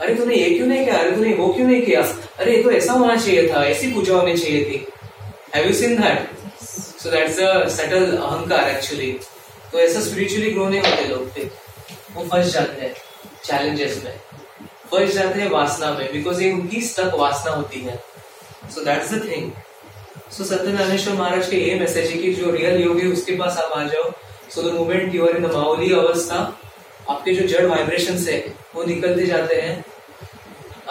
अरे 0.00 0.14
तूने 0.14 0.34
ये 0.34 0.48
क्यों 0.50 0.66
नहीं 0.66 0.84
किया? 0.84 0.96
अरे 0.98 1.10
तूने 1.10 1.34
वो 1.34 1.48
क्यों 1.48 1.66
नहीं 1.66 1.82
किया? 1.82 2.02
अरे 2.38 2.56
ये 2.56 2.62
तो 2.62 2.70
ऐसा 2.72 2.92
होना 2.92 3.16
चाहिए 3.16 3.48
था, 3.48 3.64
ऐसी 3.66 3.92
पूजा 3.92 4.14
होनी 4.14 4.36
चाहिए 4.36 4.64
थी। 4.64 4.86
Have 5.54 5.66
you 5.66 5.72
seen 5.74 5.96
that 6.02 6.28
so 6.62 7.10
that's 7.10 7.38
a 7.40 7.68
subtle 7.76 8.16
ahankar 8.16 8.68
actually 8.70 9.12
तो 9.72 9.78
ऐसा 9.80 10.00
स्पिरिचुअली 10.00 10.50
ग्रो 10.50 10.68
नहीं 10.68 10.80
होते 10.80 11.08
लोग 11.08 11.36
थे 11.36 11.44
वो 12.14 12.24
फंस 12.24 12.52
जाते 12.52 12.84
हैं 12.84 12.94
चैलेंजेस 13.44 14.02
में। 14.04 14.12
फंस 14.90 15.14
जाते 15.14 15.40
हैं 15.40 15.50
वासना 15.50 15.90
में 15.94 16.12
बिकॉज़ 16.12 16.42
ये 16.42 16.52
उनकी 16.52 16.80
स्टक 16.82 17.14
वासना 17.18 17.52
होती 17.52 17.80
है। 17.80 17.96
So 18.74 18.84
that's 18.84 19.12
the 19.12 19.26
thing 19.28 19.50
so 20.32 20.44
Satyanarayaneshwar 20.44 21.14
Maharaj 21.14 21.48
के 21.48 21.56
ये 21.56 21.74
मैसेज 21.78 22.10
है 22.10 22.18
कि 22.18 22.32
जो 22.34 22.50
रियल 22.50 22.82
योग 22.82 23.00
उसके 23.12 23.34
पास 23.36 23.56
आप 23.58 23.72
आ 23.78 23.82
जाओ 23.84 24.10
so 24.54 24.62
the 24.62 24.72
moment 24.74 25.14
you 25.14 25.26
are 25.26 25.36
in 25.36 25.46
the 25.46 25.52
Mauli 25.54 25.92
avastha 25.94 26.36
आपके 27.10 27.34
जो 27.34 27.46
जड़ 27.48 27.64
वाइब्रेशन 27.66 28.16
है 28.28 28.38
वो 28.74 28.84
निकलते 28.84 29.26
जाते 29.26 29.54
हैं 29.54 29.74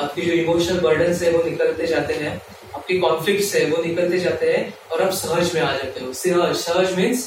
आपकी 0.02 0.22
जो 0.22 0.34
इमोशनल 0.34 0.80
बर्डन 0.80 1.14
है 1.22 1.32
वो 1.32 1.44
निकलते 1.44 1.88
जाते 1.88 2.14
हैं 2.14 2.34
आपके 2.76 2.98
कॉन्फ्लिक्ट 3.00 3.56
है 3.56 3.66
वो 3.66 3.84
निकलते 3.84 4.20
जाते 4.20 4.52
हैं 4.52 4.62
और 4.92 5.02
आप 5.02 5.14
सहज 5.14 5.54
में 5.56 5.62
आ 5.62 5.72
जाते 5.78 6.06
हो 6.06 6.14
सहज 6.20 6.56
सहज 6.58 6.94
means 6.98 7.24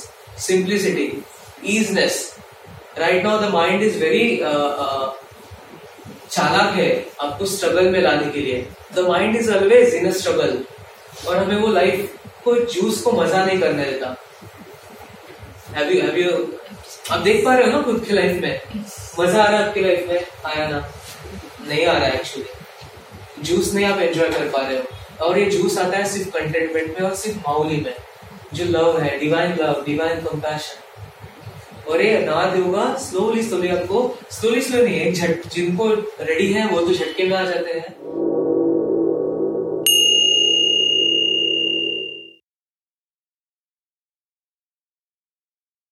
simplicity 0.46 1.10
easiness 1.76 2.20
right 2.98 3.24
now 3.24 3.40
the 3.40 3.50
mind 3.52 3.82
is 3.82 3.98
very 4.04 4.36
चालाक 6.30 6.74
है 6.76 6.88
आपको 7.20 7.46
स्ट्रगल 7.46 7.90
में 7.90 8.00
लाने 8.02 8.30
के 8.30 8.40
लिए। 8.40 8.66
The 8.94 9.06
mind 9.08 9.36
is 9.36 9.50
always 9.54 9.94
in 9.94 10.08
a 10.08 10.12
struggle 10.12 10.56
और 11.28 11.36
हमें 11.36 11.56
वो 11.56 11.68
लाइफ 11.72 12.16
को 12.44 12.54
जूस 12.72 13.00
को 13.02 13.12
मज़ा 13.12 13.44
नहीं 13.44 13.60
करने 13.60 13.84
देता। 13.84 14.16
Have 15.74 15.90
you, 15.92 16.02
have 16.02 16.18
you, 16.18 16.32
आप 17.10 17.20
देख 17.20 17.44
पा 17.44 17.54
रहे 17.54 17.70
हो 17.70 17.72
ना 17.72 17.82
खुद 17.82 18.04
की 18.04 18.12
लाइफ 18.12 18.42
में? 18.42 18.60
मज़ा 19.20 19.42
आ 19.42 19.46
रहा 19.46 19.58
है 19.58 19.66
आपकी 19.68 19.80
लाइफ 19.80 20.08
में? 20.08 20.24
आया 20.46 20.68
ना? 20.68 20.78
नहीं 21.68 21.84
आ 21.86 21.92
रहा 21.92 22.06
है 22.06 22.14
एक्चुअली 22.14 23.42
जूस 23.44 23.72
नहीं 23.74 23.84
आप 23.86 23.98
एंजॉय 24.00 24.28
कर 24.28 24.48
पा 24.48 24.62
रहे 24.62 24.78
हो। 24.78 25.26
और 25.26 25.38
ये 25.38 25.44
जूस 25.50 25.78
आता 25.78 25.96
है 25.98 26.06
सिर्फ़ 26.08 26.30
कंटेनमेंट 26.30 27.00
में 27.00 27.08
और 27.08 27.14
सिर्फ़ 27.16 27.38
माहौली 27.38 27.76
में 27.76 27.94
जो 28.54 28.64
लव 28.64 28.98
है 29.00 29.18
डिवाइन 29.18 29.56
लव 29.60 29.82
डिवाइन 29.86 30.20
कंपैशन 30.20 31.90
और 31.90 32.02
ये 32.02 32.18
नाद 32.26 32.56
होगा 32.56 32.84
स्लोली 32.98 33.42
स्लोली 33.42 33.68
आपको 33.68 34.02
स्लोली 34.30 34.60
स्लो 34.60 34.82
नहीं 34.84 34.98
है 35.00 35.12
झट 35.12 35.48
जिनको 35.54 35.88
रेडी 36.20 36.52
है 36.52 36.66
वो 36.68 36.80
तो 36.80 36.94
झटके 36.94 37.24
में 37.28 37.36
आ 37.36 37.44
जाते 37.44 37.78
हैं। 37.78 37.94